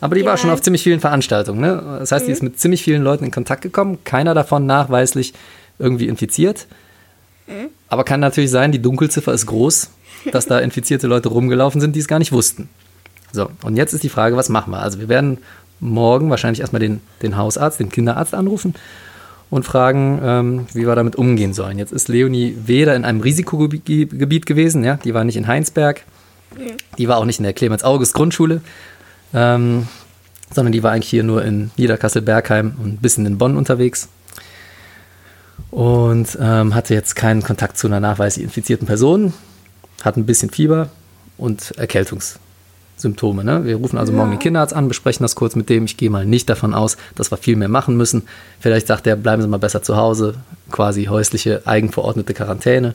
[0.00, 0.36] Aber die war Ja.
[0.36, 1.60] schon auf ziemlich vielen Veranstaltungen.
[1.60, 1.98] Ne?
[2.00, 3.98] Das heißt, die ist mit ziemlich vielen Leuten in Kontakt gekommen.
[4.04, 5.32] Keiner davon nachweislich
[5.78, 6.66] irgendwie infiziert.
[7.88, 9.90] Aber kann natürlich sein, die Dunkelziffer ist groß,
[10.30, 12.68] dass da infizierte Leute rumgelaufen sind, die es gar nicht wussten.
[13.32, 14.80] So, und jetzt ist die Frage, was machen wir?
[14.80, 15.38] Also wir werden
[15.80, 18.74] morgen wahrscheinlich erstmal den, den Hausarzt, den Kinderarzt anrufen
[19.50, 21.78] und fragen, ähm, wie wir damit umgehen sollen.
[21.78, 26.04] Jetzt ist Leonie weder in einem Risikogebiet Gebiet gewesen, ja, die war nicht in Heinsberg,
[26.98, 28.60] die war auch nicht in der Clemens-August-Grundschule,
[29.34, 29.88] ähm,
[30.54, 34.08] sondern die war eigentlich hier nur in Niederkassel-Bergheim und ein bisschen in Bonn unterwegs
[35.70, 39.32] und ähm, hatte jetzt keinen Kontakt zu einer nachweislich infizierten Person,
[40.02, 40.90] hat ein bisschen Fieber
[41.38, 43.42] und Erkältungssymptome.
[43.42, 43.64] Ne?
[43.64, 45.84] Wir rufen also morgen den Kinderarzt an, besprechen das kurz mit dem.
[45.84, 48.22] Ich gehe mal nicht davon aus, dass wir viel mehr machen müssen.
[48.60, 50.34] Vielleicht sagt er, bleiben Sie mal besser zu Hause,
[50.70, 52.94] quasi häusliche, eigenverordnete Quarantäne.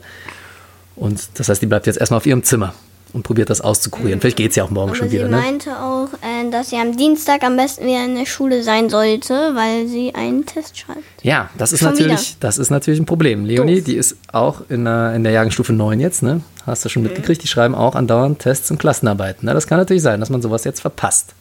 [0.95, 2.73] Und das heißt, die bleibt jetzt erstmal auf ihrem Zimmer
[3.17, 4.21] und probiert das auszukurieren.
[4.21, 5.27] Vielleicht geht es ja auch morgen Aber schon sie wieder.
[5.27, 5.37] Ne?
[5.37, 9.33] meinte auch, äh, dass sie am Dienstag am besten wieder in der Schule sein sollte,
[9.55, 11.01] weil sie einen Test schreibt.
[11.23, 12.37] Ja, das ist Schon natürlich, wieder.
[12.41, 13.43] das ist natürlich ein Problem.
[13.43, 13.83] Leonie, Doof.
[13.85, 16.41] die ist auch in der, in der Jahrgangsstufe 9 jetzt, ne?
[16.65, 19.45] Hast du schon mitgekriegt, die schreiben auch andauernd Tests und Klassenarbeiten.
[19.47, 19.53] Ne?
[19.53, 21.33] Das kann natürlich sein, dass man sowas jetzt verpasst.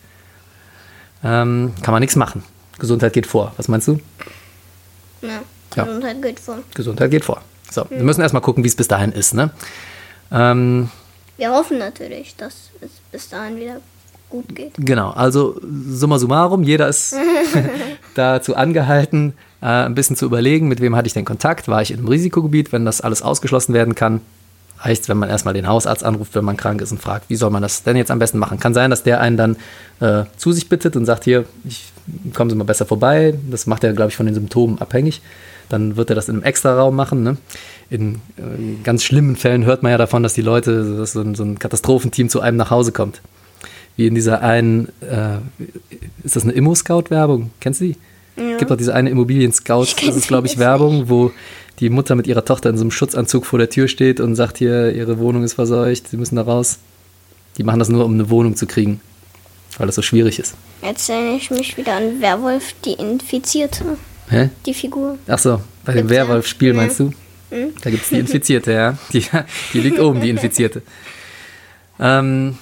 [1.22, 2.42] Ähm, kann man nichts machen.
[2.78, 3.52] Gesundheit geht vor.
[3.56, 3.98] Was meinst du?
[5.22, 5.40] Ja,
[5.74, 5.84] Ja.
[5.84, 6.58] Gesundheit geht vor.
[6.74, 7.40] Gesundheit geht vor.
[7.70, 9.50] So, wir müssen erstmal gucken, wie es bis dahin ist, ne?
[10.32, 10.88] Ähm,
[11.36, 13.80] Wir hoffen natürlich, dass es bis dahin wieder
[14.30, 14.72] gut geht.
[14.78, 17.14] Genau, also summa summarum, jeder ist
[18.14, 21.90] dazu angehalten, äh, ein bisschen zu überlegen, mit wem hatte ich denn Kontakt, war ich
[21.90, 24.20] in einem Risikogebiet, wenn das alles ausgeschlossen werden kann.
[24.78, 27.50] Reicht, wenn man erstmal den Hausarzt anruft, wenn man krank ist und fragt, wie soll
[27.50, 28.60] man das denn jetzt am besten machen.
[28.60, 29.56] Kann sein, dass der einen dann
[30.00, 31.92] äh, zu sich bittet und sagt, hier, ich,
[32.34, 33.38] kommen Sie mal besser vorbei.
[33.50, 35.22] Das macht er, glaube ich, von den Symptomen abhängig.
[35.70, 37.22] Dann wird er das in einem Extraraum machen.
[37.22, 37.38] Ne?
[37.88, 41.34] In äh, ganz schlimmen Fällen hört man ja davon, dass die Leute, dass so ein,
[41.34, 43.20] so ein Katastrophenteam zu einem nach Hause kommt.
[43.96, 45.38] Wie in dieser einen, äh,
[46.22, 47.50] ist das eine Immo-Scout-Werbung?
[47.60, 47.96] Kennst du die?
[48.36, 48.58] Ja.
[48.58, 51.32] Gibt doch diese eine Immobilien-Scout, das ist, glaube ich, Werbung, wo
[51.80, 54.58] die Mutter mit ihrer Tochter in so einem Schutzanzug vor der Tür steht und sagt
[54.58, 56.78] hier, ihre Wohnung ist verseucht, sie müssen da raus.
[57.56, 59.00] Die machen das nur, um eine Wohnung zu kriegen,
[59.78, 60.54] weil das so schwierig ist.
[60.82, 63.96] Jetzt erinnere ich mich wieder an Werwolf, die Infizierte,
[64.28, 64.50] Hä?
[64.66, 65.18] die Figur.
[65.26, 66.10] Ach so, bei dem.
[66.10, 67.12] Werwolf-Spiel meinst du?
[67.50, 68.98] Da gibt es die Infizierte, ja.
[69.12, 69.24] Die,
[69.72, 70.82] die liegt oben, die Infizierte.
[72.00, 72.58] Ähm,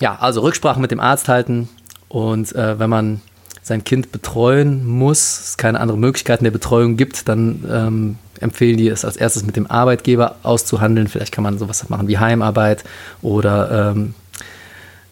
[0.00, 1.68] ja, also Rücksprache mit dem Arzt halten
[2.08, 3.20] und äh, wenn man
[3.62, 8.88] sein Kind betreuen muss, es keine andere Möglichkeiten der Betreuung gibt, dann ähm, empfehlen die
[8.88, 11.08] es als erstes mit dem Arbeitgeber auszuhandeln.
[11.08, 12.84] Vielleicht kann man sowas machen wie Heimarbeit
[13.22, 14.14] oder ähm,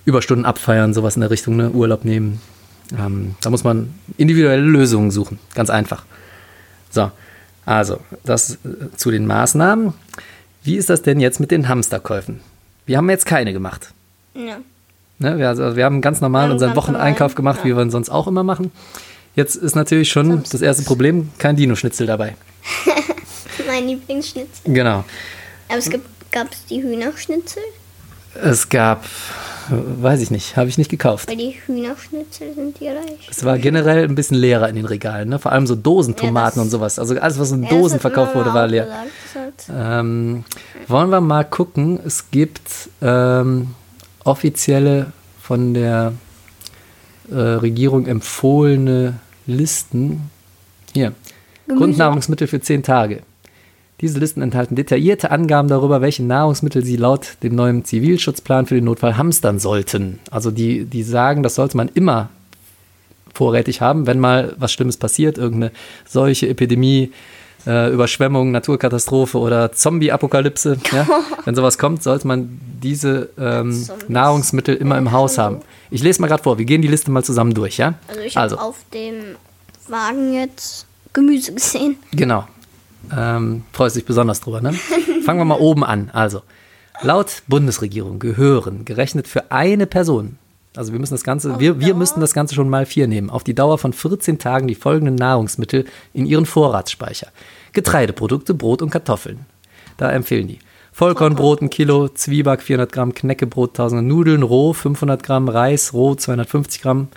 [0.05, 1.71] Überstunden abfeiern, sowas in der Richtung, ne?
[1.71, 2.41] Urlaub nehmen.
[2.99, 6.05] Ähm, da muss man individuelle Lösungen suchen, ganz einfach.
[6.91, 7.11] So,
[7.65, 9.95] also das äh, zu den Maßnahmen.
[10.63, 12.41] Wie ist das denn jetzt mit den Hamsterkäufen?
[12.87, 13.93] Wir haben jetzt keine gemacht.
[14.35, 14.59] Ja.
[15.19, 15.39] Ne?
[15.39, 17.65] Wir, also wir haben ganz normal haben unseren Wocheneinkauf gemacht, ja.
[17.65, 18.73] wie wir ihn sonst auch immer machen.
[19.35, 20.53] Jetzt ist natürlich schon Samstag.
[20.53, 22.37] das erste Problem, kein Dino-Schnitzel dabei.
[23.67, 24.73] Mein Lieblingsschnitzel.
[24.73, 25.05] Genau.
[25.69, 27.63] Aber es gab es die Hühnerschnitzel,
[28.35, 29.05] Es gab,
[29.71, 31.29] weiß ich nicht, habe ich nicht gekauft.
[31.29, 33.29] weil die Hühnerschnitzel sind ja leicht.
[33.31, 35.39] Es war generell ein bisschen leerer in den Regalen, ne?
[35.39, 36.99] vor allem so Dosentomaten Ja, und sowas.
[36.99, 38.87] Also alles, was in Ja, Dosen verkauft wurde, war leer.
[39.33, 39.65] gesagt.
[39.75, 40.45] Ähm,
[40.89, 42.01] wollen wir mal gucken.
[42.05, 43.69] Es gibt ähm,
[44.25, 46.13] offizielle von der
[47.31, 49.15] äh, Regierung empfohlene
[49.47, 50.31] Listen.
[50.95, 51.13] Hier.
[51.69, 53.23] Grundnahrungsmittel für zehn Tage.
[54.03, 58.85] Diese Listen enthalten detaillierte Angaben darüber, welche Nahrungsmittel sie laut dem neuen Zivilschutzplan für den
[58.85, 60.19] Notfall hamstern sollten.
[60.29, 62.29] Also die, die sagen, das sollte man immer
[63.33, 65.73] vorrätig haben, wenn mal was Schlimmes passiert, irgendeine
[66.05, 67.13] Seuche, Epidemie,
[67.65, 70.79] äh, Überschwemmung, Naturkatastrophe oder Zombie-Apokalypse.
[70.93, 71.07] Ja?
[71.45, 73.87] Wenn sowas kommt, sollte man diese ähm.
[74.09, 75.61] Nahrungsmittel immer im Haus haben.
[75.91, 77.95] Ich lese mal gerade vor, wir gehen die Liste mal zusammen durch, ja?
[78.09, 79.37] Also ich habe auf dem
[79.87, 81.99] Wagen jetzt Gemüse gesehen.
[82.11, 82.49] Genau.
[83.17, 84.73] Ähm, freust dich besonders drüber, ne?
[85.25, 86.11] Fangen wir mal oben an.
[86.13, 86.43] Also,
[87.03, 90.39] laut Bundesregierung gehören, gerechnet für eine Person,
[90.75, 93.45] also wir müssen das Ganze, wir, wir müssten das Ganze schon mal vier nehmen, auf
[93.45, 95.85] die Dauer von 14 Tagen die folgenden Nahrungsmittel
[96.15, 97.29] in ihren Vorratsspeicher.
[97.75, 99.41] Getreideprodukte, Brot und Kartoffeln.
[99.99, 100.61] Da empfehlen die.
[100.93, 106.83] Vollkornbrot ein Kilo, Zwieback 400 Gramm, Knäckebrot 1000 Nudeln, roh 500 Gramm, Reis roh 250
[106.83, 107.09] Gramm.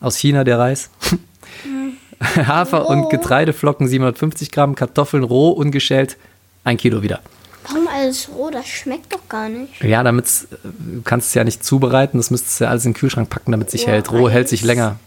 [0.00, 0.90] Aus China der Reis.
[2.46, 6.16] Hafer und Getreideflocken 750 Gramm, Kartoffeln roh ungeschält,
[6.64, 7.20] ein Kilo wieder.
[7.66, 8.50] Warum alles roh?
[8.50, 9.82] Das schmeckt doch gar nicht.
[9.82, 10.26] Ja, damit
[10.62, 13.52] du kannst es ja nicht zubereiten, das müsstest du ja alles in den Kühlschrank packen,
[13.52, 14.10] damit es sich hält.
[14.10, 14.98] Roh hält sich länger.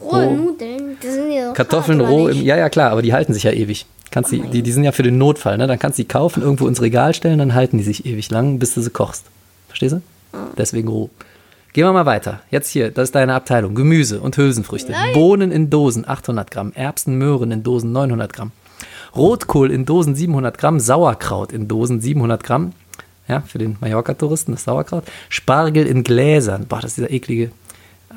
[0.00, 0.36] Rohe Roh.
[0.36, 3.42] Nudeln, die sind ja Kartoffeln hart, roh, im, ja, ja, klar, aber die halten sich
[3.42, 3.86] ja ewig.
[4.10, 5.66] Kannst die, die, die sind ja für den Notfall, ne?
[5.66, 8.58] Dann kannst du die kaufen, irgendwo ins Regal stellen, dann halten die sich ewig lang,
[8.58, 9.24] bis du sie kochst.
[9.68, 10.02] Verstehst du?
[10.56, 11.10] Deswegen roh.
[11.72, 12.40] Gehen wir mal weiter.
[12.50, 13.74] Jetzt hier, das ist deine Abteilung.
[13.74, 14.94] Gemüse und Hülsenfrüchte.
[15.12, 16.72] Bohnen in Dosen 800 Gramm.
[16.74, 18.52] Erbsen, Möhren in Dosen 900 Gramm.
[19.14, 20.80] Rotkohl in Dosen 700 Gramm.
[20.80, 22.72] Sauerkraut in Dosen 700 Gramm.
[23.28, 25.04] Ja, für den Mallorca-Touristen das Sauerkraut.
[25.28, 26.66] Spargel in Gläsern.
[26.66, 27.50] Boah, das ist dieser eklige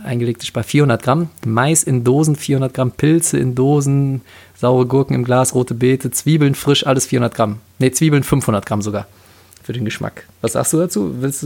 [0.05, 0.69] eingelegte Spargel.
[0.69, 1.29] 400 Gramm.
[1.45, 2.91] Mais in Dosen 400 Gramm.
[2.91, 4.21] Pilze in Dosen.
[4.55, 5.53] Saure Gurken im Glas.
[5.53, 6.09] Rote Beete.
[6.09, 6.87] Zwiebeln frisch.
[6.87, 7.57] Alles 400 Gramm.
[7.79, 9.07] Ne, Zwiebeln 500 Gramm sogar.
[9.63, 10.25] Für den Geschmack.
[10.41, 11.15] Was sagst du dazu?
[11.21, 11.45] Willst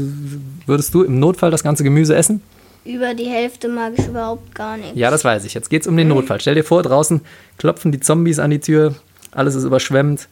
[0.66, 2.42] würdest du im Notfall das ganze Gemüse essen?
[2.86, 4.96] Über die Hälfte mag ich überhaupt gar nicht.
[4.96, 5.54] Ja, das weiß ich.
[5.54, 6.40] Jetzt geht's um den Notfall.
[6.40, 7.22] Stell dir vor, draußen
[7.58, 8.94] klopfen die Zombies an die Tür,
[9.32, 10.28] alles ist überschwemmt,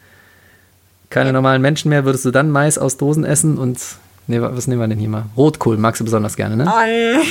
[1.10, 2.06] keine normalen Menschen mehr.
[2.06, 3.80] Würdest du dann Mais aus Dosen essen und.
[4.28, 5.26] Nee, was nehmen wir denn hier mal?
[5.36, 6.64] Rotkohl magst du besonders gerne, ne?
[6.64, 7.26] Und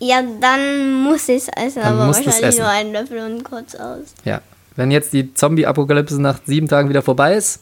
[0.00, 2.60] ja, dann muss ich es essen, Dann aber wahrscheinlich essen.
[2.60, 4.14] nur einen Löffel und kurz aus.
[4.24, 4.40] Ja.
[4.74, 7.60] Wenn jetzt die Zombie-Apokalypse nach sieben Tagen wieder vorbei ist,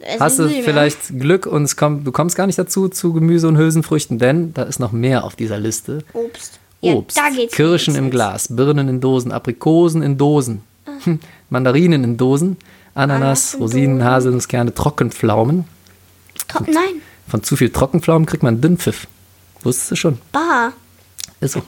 [0.00, 0.62] Es hast du mehr.
[0.64, 4.62] vielleicht Glück und kommt, du kommst gar nicht dazu zu Gemüse und Hülsenfrüchten, denn da
[4.62, 6.04] ist noch mehr auf dieser Liste.
[6.14, 6.58] Obst.
[6.80, 8.10] Obst, Ja, da geht's Kirschen im.
[8.10, 10.62] Glas, Birnen in Dosen, Aprikosen in Dosen,
[11.04, 12.56] hm, Mandarinen in Dosen,
[12.94, 14.10] Ananas, Ananas in Rosinen, Dosen.
[14.10, 15.64] Haselnusskerne, Trockenpflaumen.
[16.48, 19.06] Tro- Nein, Von zu viel Trockenpflaumen kriegt man Dünnpfiff.
[19.62, 20.18] Wusstest du schon?
[20.32, 20.72] bar.
[21.40, 21.62] Ist so.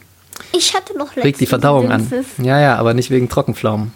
[0.53, 2.11] Ich hatte noch letztens Regt die Verdauung an.
[2.39, 3.93] Ja, ja, aber nicht wegen Trockenpflaumen.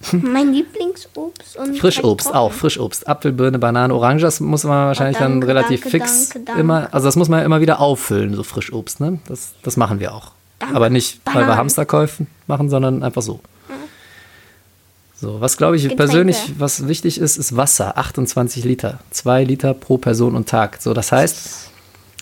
[0.12, 2.52] Mein Lieblingsobst und Frischobst auch.
[2.52, 3.08] Frischobst.
[3.08, 6.88] Apfel, Birne, Banane, Orange, das muss man wahrscheinlich dann danke, relativ danke, fix danke, immer,
[6.92, 9.18] also das muss man immer wieder auffüllen, so Frischobst, ne?
[9.26, 10.32] Das, das machen wir auch.
[10.72, 11.58] Aber nicht, weil wir Bananen.
[11.58, 13.40] Hamsterkäufen machen, sondern einfach so.
[15.20, 16.04] So, was glaube ich Getränke.
[16.04, 17.98] persönlich, was wichtig ist, ist Wasser.
[17.98, 19.00] 28 Liter.
[19.10, 20.78] 2 Liter pro Person und Tag.
[20.80, 21.70] So, das heißt,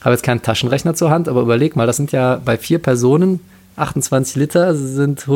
[0.02, 3.40] habe jetzt keinen Taschenrechner zur Hand, aber überleg mal, das sind ja bei vier Personen
[3.76, 5.28] 28 Liter sind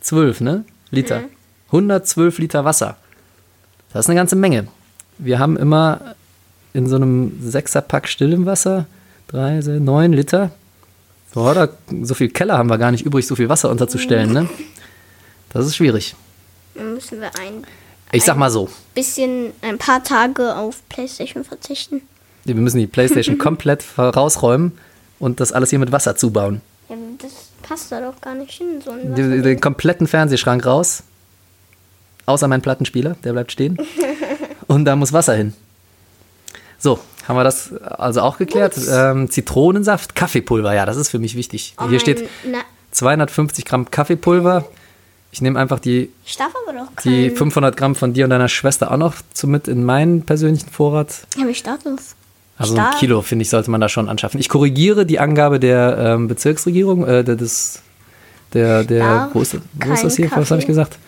[0.00, 0.64] 112, ne?
[0.90, 1.24] Liter.
[1.68, 2.96] 112 Liter Wasser.
[3.92, 4.68] Das ist eine ganze Menge.
[5.18, 6.14] Wir haben immer
[6.72, 8.86] in so einem Sechserpack stillem Wasser
[9.28, 10.50] drei, neun Liter.
[11.34, 11.68] So, da,
[12.02, 14.48] so viel Keller haben wir gar nicht übrig, so viel Wasser unterzustellen, ne?
[15.50, 16.16] Das ist schwierig.
[16.74, 17.64] Dann müssen wir ein
[18.12, 22.02] Ich sag mal so, bisschen, ein paar Tage auf Playstation verzichten.
[22.44, 24.72] wir müssen die Playstation komplett rausräumen
[25.18, 26.62] und das alles hier mit Wasser zubauen.
[26.88, 28.80] Ja, das passt da doch gar nicht hin.
[28.84, 31.04] So Den, den kompletten Fernsehschrank raus.
[32.26, 33.78] Außer mein Plattenspieler, der bleibt stehen.
[34.66, 35.54] Und da muss Wasser hin.
[36.78, 38.76] So, haben wir das also auch geklärt.
[38.90, 41.74] Ähm, Zitronensaft, Kaffeepulver, ja, das ist für mich wichtig.
[41.78, 42.58] Oh, Hier mein- steht Na,
[42.90, 44.64] 250 Gramm Kaffeepulver.
[45.30, 46.10] Ich nehme einfach die,
[47.04, 47.36] die kein...
[47.36, 51.26] 500 Gramm von dir und deiner Schwester auch noch mit in meinen persönlichen Vorrat.
[51.36, 52.16] Ja, aber ich darf das.
[52.60, 54.38] Also ich ein Kilo, finde ich, sollte man da schon anschaffen.
[54.38, 57.80] Ich korrigiere die Angabe der ähm, Bezirksregierung, äh, der, des,
[58.52, 60.26] der, der, wo ist, wo ist das hier?
[60.26, 60.66] Was habe ich Kaffee.
[60.66, 60.98] gesagt?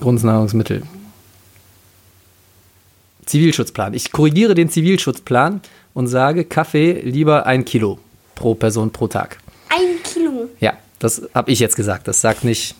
[0.00, 0.82] Grundnahrungsmittel.
[3.26, 3.94] Zivilschutzplan.
[3.94, 5.60] Ich korrigiere den Zivilschutzplan
[5.94, 8.00] und sage Kaffee lieber ein Kilo
[8.34, 9.38] pro Person pro Tag.
[9.68, 10.48] Ein Kilo.
[10.58, 12.08] Ja, das habe ich jetzt gesagt.
[12.08, 12.74] Das sagt nicht,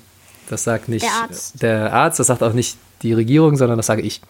[0.50, 1.62] das sagt nicht Der Arzt.
[1.62, 4.20] der Arzt, das sagt auch nicht die Regierung, sondern das sage ich.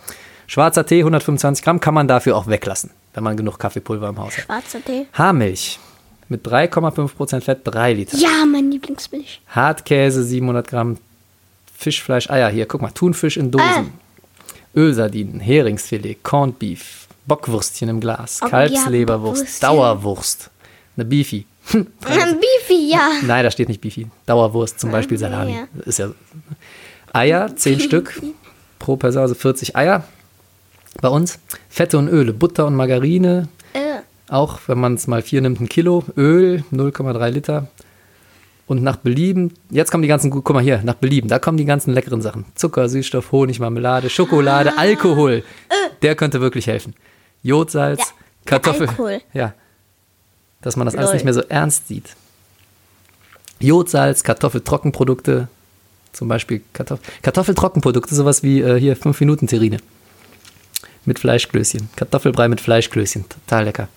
[0.49, 4.37] Schwarzer Tee, 125 Gramm, kann man dafür auch weglassen, wenn man genug Kaffeepulver im Haus
[4.37, 4.45] hat.
[4.45, 5.07] Schwarzer Tee.
[5.13, 5.79] Haarmilch.
[6.31, 8.17] Mit 3,5% Fett, 3 Liter.
[8.17, 9.43] Ja, mein Lieblingsmilch.
[9.49, 10.97] Hartkäse, 700 Gramm.
[11.77, 13.67] Fischfleisch, Eier, hier, guck mal, Thunfisch in Dosen.
[13.67, 13.85] Ah.
[14.75, 19.69] Ölsardinen, Heringsfilet, Corned Beef, Bockwürstchen im Glas, Oh, ja, Kalbsleberwurst, Bockwürstchen.
[19.69, 20.51] Dauerwurst,
[20.97, 21.45] eine Beefy.
[21.73, 21.87] Ein
[22.41, 23.11] Beefy, ja.
[23.23, 24.07] Nein, da steht nicht Beefy.
[24.25, 25.29] Dauerwurst, zum Beispiel ja.
[25.29, 25.57] Salami.
[25.85, 26.11] Ist ja.
[27.13, 28.23] Eier, 10 Stück
[28.79, 30.05] pro Person, also 40 Eier
[31.01, 31.39] bei uns.
[31.69, 35.69] Fette und Öle, Butter und Margarine, Äh, auch wenn man es mal vier nimmt, ein
[35.69, 36.05] Kilo.
[36.17, 37.69] Öl, 0,3 Liter.
[38.67, 41.65] Und nach Belieben, jetzt kommen die ganzen, guck mal hier, nach Belieben, da kommen die
[41.65, 42.45] ganzen leckeren Sachen.
[42.55, 44.81] Zucker, Süßstoff, Honig, Marmelade, Schokolade, Ah.
[44.81, 45.43] Alkohol.
[46.03, 46.95] Der könnte wirklich helfen.
[47.43, 48.05] Jodsalz, Ja,
[48.45, 48.89] Kartoffel.
[48.89, 49.21] Alkohol.
[49.33, 49.55] Ja.
[50.61, 51.15] Dass man das alles Lol.
[51.15, 52.15] nicht mehr so ernst sieht.
[53.61, 55.49] Jodsalz, Kartoffel, Trockenprodukte,
[56.13, 59.79] Zum Beispiel Kartoff Kartoffeltrockenprodukte, sowas wie äh, hier 5-Minuten-Terrine.
[61.09, 61.89] Mit Fleischklößchen.
[61.97, 63.25] Kartoffelbrei mit Fleischklößchen.
[63.31, 63.89] Total lecker.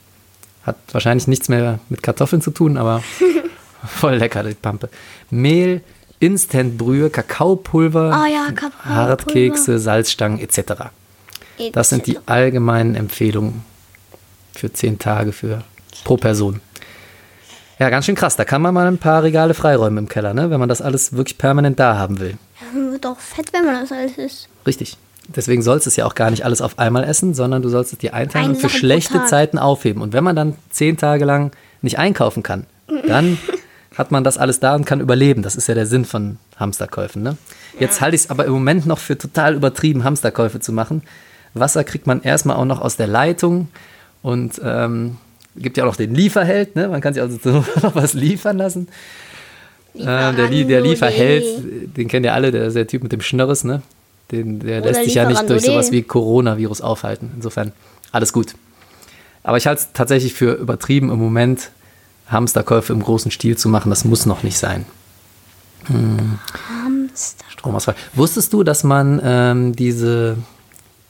[0.64, 3.04] Hat wahrscheinlich nichts mehr mit Kartoffeln zu tun, aber
[3.86, 4.90] voll lecker, die Pampe.
[5.30, 5.82] Mehl,
[6.22, 8.96] Instantbrühe, Kakaopulver, Ah ja, Kakaopulver.
[8.96, 10.84] Hartkekse, Salzstangen etc.
[11.74, 13.66] Das sind die allgemeinen Empfehlungen
[14.54, 15.66] für 10 Tage für
[16.06, 16.62] pro Person.
[17.78, 18.38] Ja, ganz schön krass.
[18.38, 20.50] Da kann man mal ein paar Regale freiräumen im Keller, ne?
[20.50, 22.38] wenn man das alles wirklich permanent da haben will.
[22.74, 24.48] Man wird auch fett, wenn man das alles isst.
[24.66, 24.98] Richtig.
[25.36, 27.94] Deswegen sollst du es ja auch gar nicht alles auf einmal essen, sondern du sollst
[27.94, 29.26] es dir einteilen Eine und für Sache schlechte.
[29.26, 30.02] Zeiten aufheben.
[30.02, 31.52] Und wenn man dann zehn Tage lang
[31.82, 32.66] nicht einkaufen kann,
[33.08, 33.38] dann
[33.98, 35.42] hat man das alles da und kann überleben.
[35.42, 37.22] Das ist ja der Sinn von Hamsterkäufen.
[37.24, 37.38] Ne?
[37.80, 41.04] Jetzt halte ich es aber im Moment noch für total übertrieben, Hamsterkäufe zu machen.
[41.54, 43.68] Wasser kriegt man erstmal auch noch aus der Leitung
[44.22, 45.18] und ähm,
[45.56, 46.76] gibt ja auch noch den Lieferheld.
[46.76, 46.88] Ne?
[46.88, 48.88] Man kann sich also so noch was liefern lassen.
[49.94, 53.82] Äh, der, der Lieferheld, den kennt ihr alle, der, der Typ mit dem Schnörres, ne?
[54.32, 57.32] Den, der Oder lässt sich ja nicht durch sowas wie Coronavirus aufhalten.
[57.36, 57.74] Insofern
[58.12, 58.56] alles gut.
[59.44, 61.72] Aber ich halte es tatsächlich für übertrieben im Moment,
[62.28, 63.90] Hamsterkäufe im großen Stil zu machen.
[63.90, 64.86] Das muss noch nicht sein.
[65.88, 67.46] Hamster.
[67.50, 67.96] Stromausfall.
[68.14, 70.38] Wusstest du, dass man ähm, diese,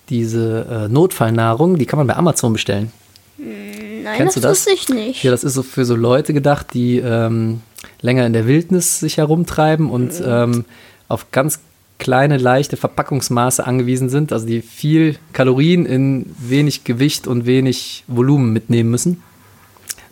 [0.10, 2.92] diese äh, Notfallnahrung, die kann man bei Amazon bestellen?
[3.38, 4.58] Nein, Kennst das, du das?
[4.60, 5.24] wusste ich nicht.
[5.24, 7.62] Ja, das ist so für so Leute gedacht, die ähm,
[8.02, 10.66] länger in der Wildnis sich herumtreiben und ähm,
[11.08, 11.60] auf ganz
[12.02, 18.52] kleine, leichte Verpackungsmaße angewiesen sind, also die viel Kalorien in wenig Gewicht und wenig Volumen
[18.52, 19.22] mitnehmen müssen.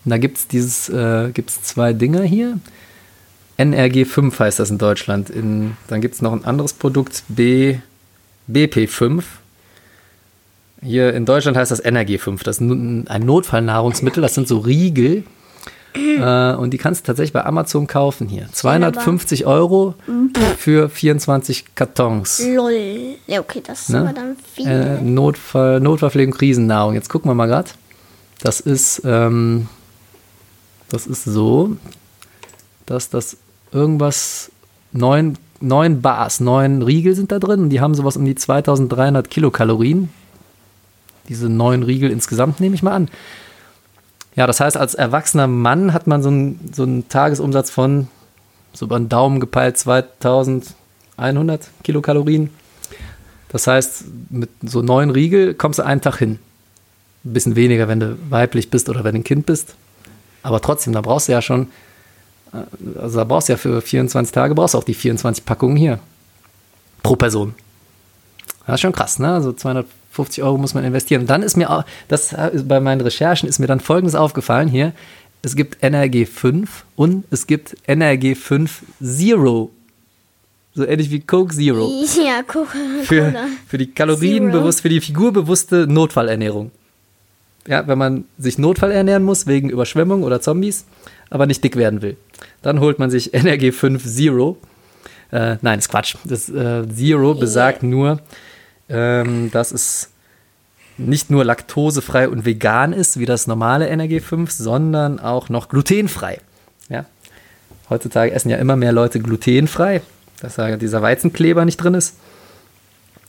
[0.06, 1.34] Und da gibt es äh,
[1.64, 2.60] zwei Dinger hier.
[3.58, 5.32] NRG5 heißt das in Deutschland.
[5.32, 7.78] In, dann gibt es noch ein anderes Produkt, B,
[8.48, 9.24] BP5.
[10.84, 12.44] Hier in Deutschland heißt das NRG5.
[12.44, 14.22] Das ist ein Notfallnahrungsmittel.
[14.22, 15.24] Das sind so Riegel.
[15.96, 18.48] Äh, und die kannst du tatsächlich bei Amazon kaufen hier.
[18.52, 19.96] 250 Euro
[20.58, 22.42] für 24 Kartons.
[22.46, 23.16] Lol.
[23.28, 24.02] Ja, okay, das ist Ne?
[24.02, 24.68] aber dann viel.
[24.68, 26.94] Äh, Notfall, Notverpflegung, Krisennahrung.
[26.94, 27.70] Jetzt gucken wir mal gerade.
[28.42, 29.68] Das ist, ähm,
[30.90, 31.76] das ist so,
[32.86, 33.38] dass das
[33.72, 34.52] irgendwas
[34.92, 39.30] neun, neun Bars, neun Riegel sind da drin und die haben sowas um die 2300
[39.30, 40.10] Kilokalorien.
[41.28, 43.10] Diese neun Riegel insgesamt nehme ich mal an.
[44.40, 48.08] Ja, das heißt, als erwachsener Mann hat man so einen, so einen Tagesumsatz von,
[48.72, 52.50] so über den Daumen gepeilt, 2100 Kilokalorien.
[53.50, 56.40] Das heißt, mit so neun Riegel kommst du einen Tag hin.
[57.26, 59.76] Ein bisschen weniger, wenn du weiblich bist oder wenn du ein Kind bist.
[60.42, 61.68] Aber trotzdem, da brauchst du ja schon,
[62.54, 65.76] äh, also da brauchst du ja für 24 Tage, brauchst du auch die 24 Packungen
[65.76, 66.00] hier.
[67.04, 67.56] Pro Person.
[68.66, 69.34] Das ist schon krass, ne?
[69.34, 69.52] Also
[70.14, 71.22] 250 Euro muss man investieren.
[71.22, 74.68] Und dann ist mir auch, das äh, bei meinen Recherchen ist mir dann Folgendes aufgefallen
[74.68, 74.94] hier.
[75.42, 79.72] Es gibt NRG 5 und es gibt NRG 5 Zero.
[80.74, 81.90] So ähnlich wie Coke Zero
[82.26, 82.68] Ja, guck.
[83.04, 83.34] für,
[83.68, 86.72] für die kalorienbewusst, für die figurbewusste Notfallernährung.
[87.68, 90.86] Ja, wenn man sich Notfall ernähren muss wegen Überschwemmung oder Zombies,
[91.30, 92.18] aber nicht dick werden will,
[92.62, 94.58] dann holt man sich NRG 5 Zero.
[95.32, 96.16] Äh, nein, ist Quatsch.
[96.26, 98.20] Das äh, Zero besagt nur,
[98.90, 100.10] ähm, dass es
[100.98, 106.40] nicht nur laktosefrei und vegan ist, wie das normale NRG 5, sondern auch noch glutenfrei.
[106.90, 107.06] Ja?
[107.90, 110.02] Heutzutage essen ja immer mehr Leute glutenfrei,
[110.42, 112.16] dass da dieser Weizenkleber nicht drin ist.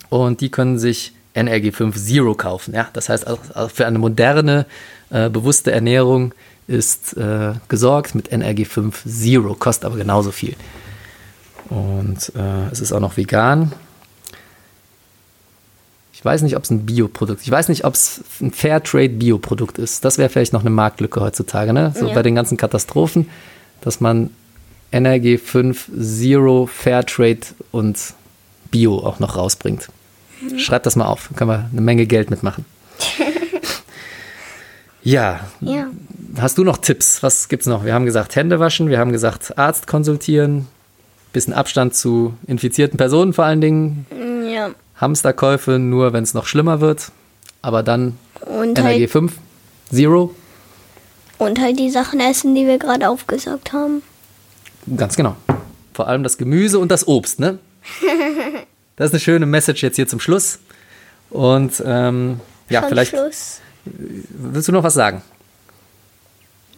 [0.08, 2.74] Und die können sich NRG5 Zero kaufen.
[2.74, 2.88] Ja?
[2.92, 4.66] Das heißt, auch für eine moderne,
[5.10, 6.34] äh, bewusste Ernährung
[6.66, 10.56] ist äh, gesorgt mit NRG5 Zero, kostet aber genauso viel.
[11.68, 13.72] Und äh, es ist auch noch vegan.
[16.20, 17.46] Ich weiß nicht, ob es ein Bioprodukt ist.
[17.46, 20.04] Ich weiß nicht, ob es ein Fairtrade-Bioprodukt ist.
[20.04, 21.94] Das wäre vielleicht noch eine Marktlücke heutzutage, ne?
[21.98, 22.14] So Ja.
[22.14, 23.30] bei den ganzen Katastrophen,
[23.80, 24.28] dass man
[24.92, 27.40] NRG5 Zero Fairtrade
[27.72, 27.98] und
[28.70, 29.88] Bio auch noch rausbringt.
[30.58, 32.66] Schreibt das mal auf, dann können wir eine Menge Geld mitmachen.
[35.02, 35.86] ja, Ja.
[36.38, 37.22] hast du noch Tipps?
[37.22, 37.86] Was gibt's noch?
[37.86, 40.66] Wir haben gesagt, Hände waschen, wir haben gesagt, Arzt konsultieren,
[41.32, 44.29] bisschen Abstand zu infizierten Personen vor allen Dingen, Ja.
[45.00, 47.10] Hamsterkäufe nur, wenn es noch schlimmer wird,
[47.62, 49.30] aber dann Und halt, NRG5
[49.92, 50.34] Zero,
[51.38, 54.02] und halt die Sachen essen, die wir gerade aufgesagt haben.
[54.96, 55.36] ganz genau.
[55.94, 57.58] Vor allem das Gemüse und das Obst, ne?
[58.96, 60.58] Das ist eine schöne Message jetzt hier zum Schluss.
[61.30, 62.38] Und ähm,
[62.68, 63.60] ja, Schon vielleicht Schluss.
[63.84, 65.22] willst du noch was sagen?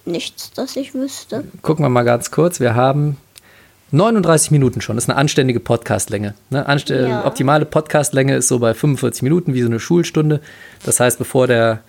[0.05, 1.43] Nichts, das ich wüsste.
[1.62, 2.61] Gucken wir mal ganz kurz.
[2.61, 3.16] Wir haben
[3.93, 4.97] 39 Minuten schon.
[4.97, 6.34] Das ist eine anständige Podcastlänge.
[6.51, 6.66] Ne?
[6.66, 7.26] Anste Ja.
[7.26, 10.40] Optimale Podcastlänge ist so bei 45 Minuten, wie so eine Schulstunde.
[10.84, 11.80] Das heißt, bevor der,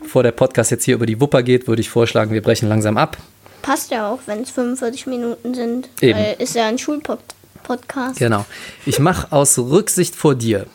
[0.00, 2.96] bevor der Podcast jetzt hier über die Wupper geht, würde ich vorschlagen, wir brechen langsam
[2.96, 3.16] ab.
[3.62, 5.88] Passt ja auch, wenn es 45 Minuten sind.
[6.00, 6.18] Eben.
[6.18, 7.36] Weil ist ja ein Schulpodcast.
[7.66, 8.18] Podcast.
[8.18, 8.46] Genau.
[8.86, 10.66] Ich mache aus Rücksicht vor dir.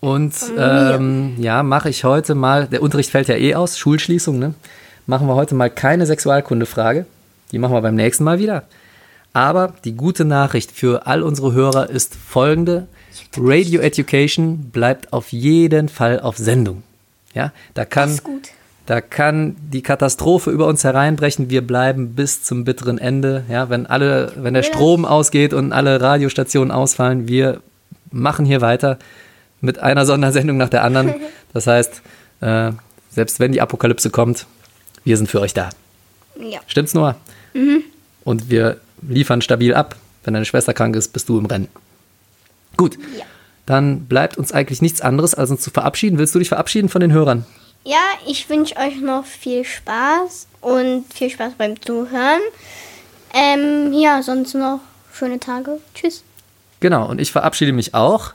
[0.00, 4.54] Und ähm, ja, mache ich heute mal, der Unterricht fällt ja eh aus, Schulschließung, ne?
[5.06, 7.06] Machen wir heute mal keine Sexualkundefrage.
[7.50, 8.64] Die machen wir beim nächsten Mal wieder.
[9.36, 12.86] Aber die gute Nachricht für all unsere Hörer ist folgende.
[13.36, 16.82] Radio Education bleibt auf jeden Fall auf Sendung.
[17.34, 18.48] Ja, da kann, ist gut.
[18.86, 21.50] da kann die Katastrophe über uns hereinbrechen.
[21.50, 23.44] Wir bleiben bis zum bitteren Ende.
[23.50, 24.62] Ja, wenn alle, wenn der.
[24.62, 27.60] Strom ausgeht und alle Radiostationen ausfallen, wir
[28.10, 28.98] machen hier weiter
[29.60, 31.14] mit einer Sondersendung nach der anderen.
[31.52, 32.02] Das heißt,
[32.40, 32.72] äh,
[33.10, 34.46] selbst wenn die Apokalypse kommt,
[35.04, 35.70] wir sind für euch da.
[36.38, 36.60] Ja.
[36.66, 37.16] Stimmt's, Noah?
[38.24, 39.96] Und wir liefern stabil ab.
[40.24, 41.68] Wenn deine Schwester krank ist, bist du im Rennen.
[42.76, 42.98] Gut.
[43.16, 43.24] Ja.
[43.64, 46.18] Dann bleibt uns eigentlich nichts anderes, als uns zu verabschieden.
[46.18, 47.44] Willst du dich verabschieden von den Hörern?
[47.84, 52.40] Ja, ich wünsche euch noch viel Spaß und viel Spaß beim Zuhören.
[53.32, 54.80] Ähm, ja, sonst noch
[55.12, 55.78] schöne Tage.
[55.94, 56.24] Tschüss.
[56.80, 58.34] Genau, und ich verabschiede mich auch.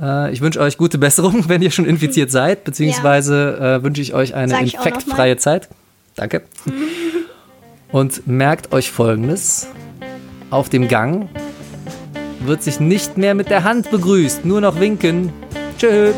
[0.00, 4.14] Äh, ich wünsche euch gute Besserung, wenn ihr schon infiziert seid, beziehungsweise äh, wünsche ich
[4.14, 5.68] euch eine ich infektfreie Zeit.
[6.16, 6.42] Danke.
[7.92, 9.68] Und merkt euch folgendes:
[10.50, 11.28] Auf dem Gang
[12.40, 15.32] wird sich nicht mehr mit der Hand begrüßt, nur noch winken.
[15.78, 16.14] Tschüss.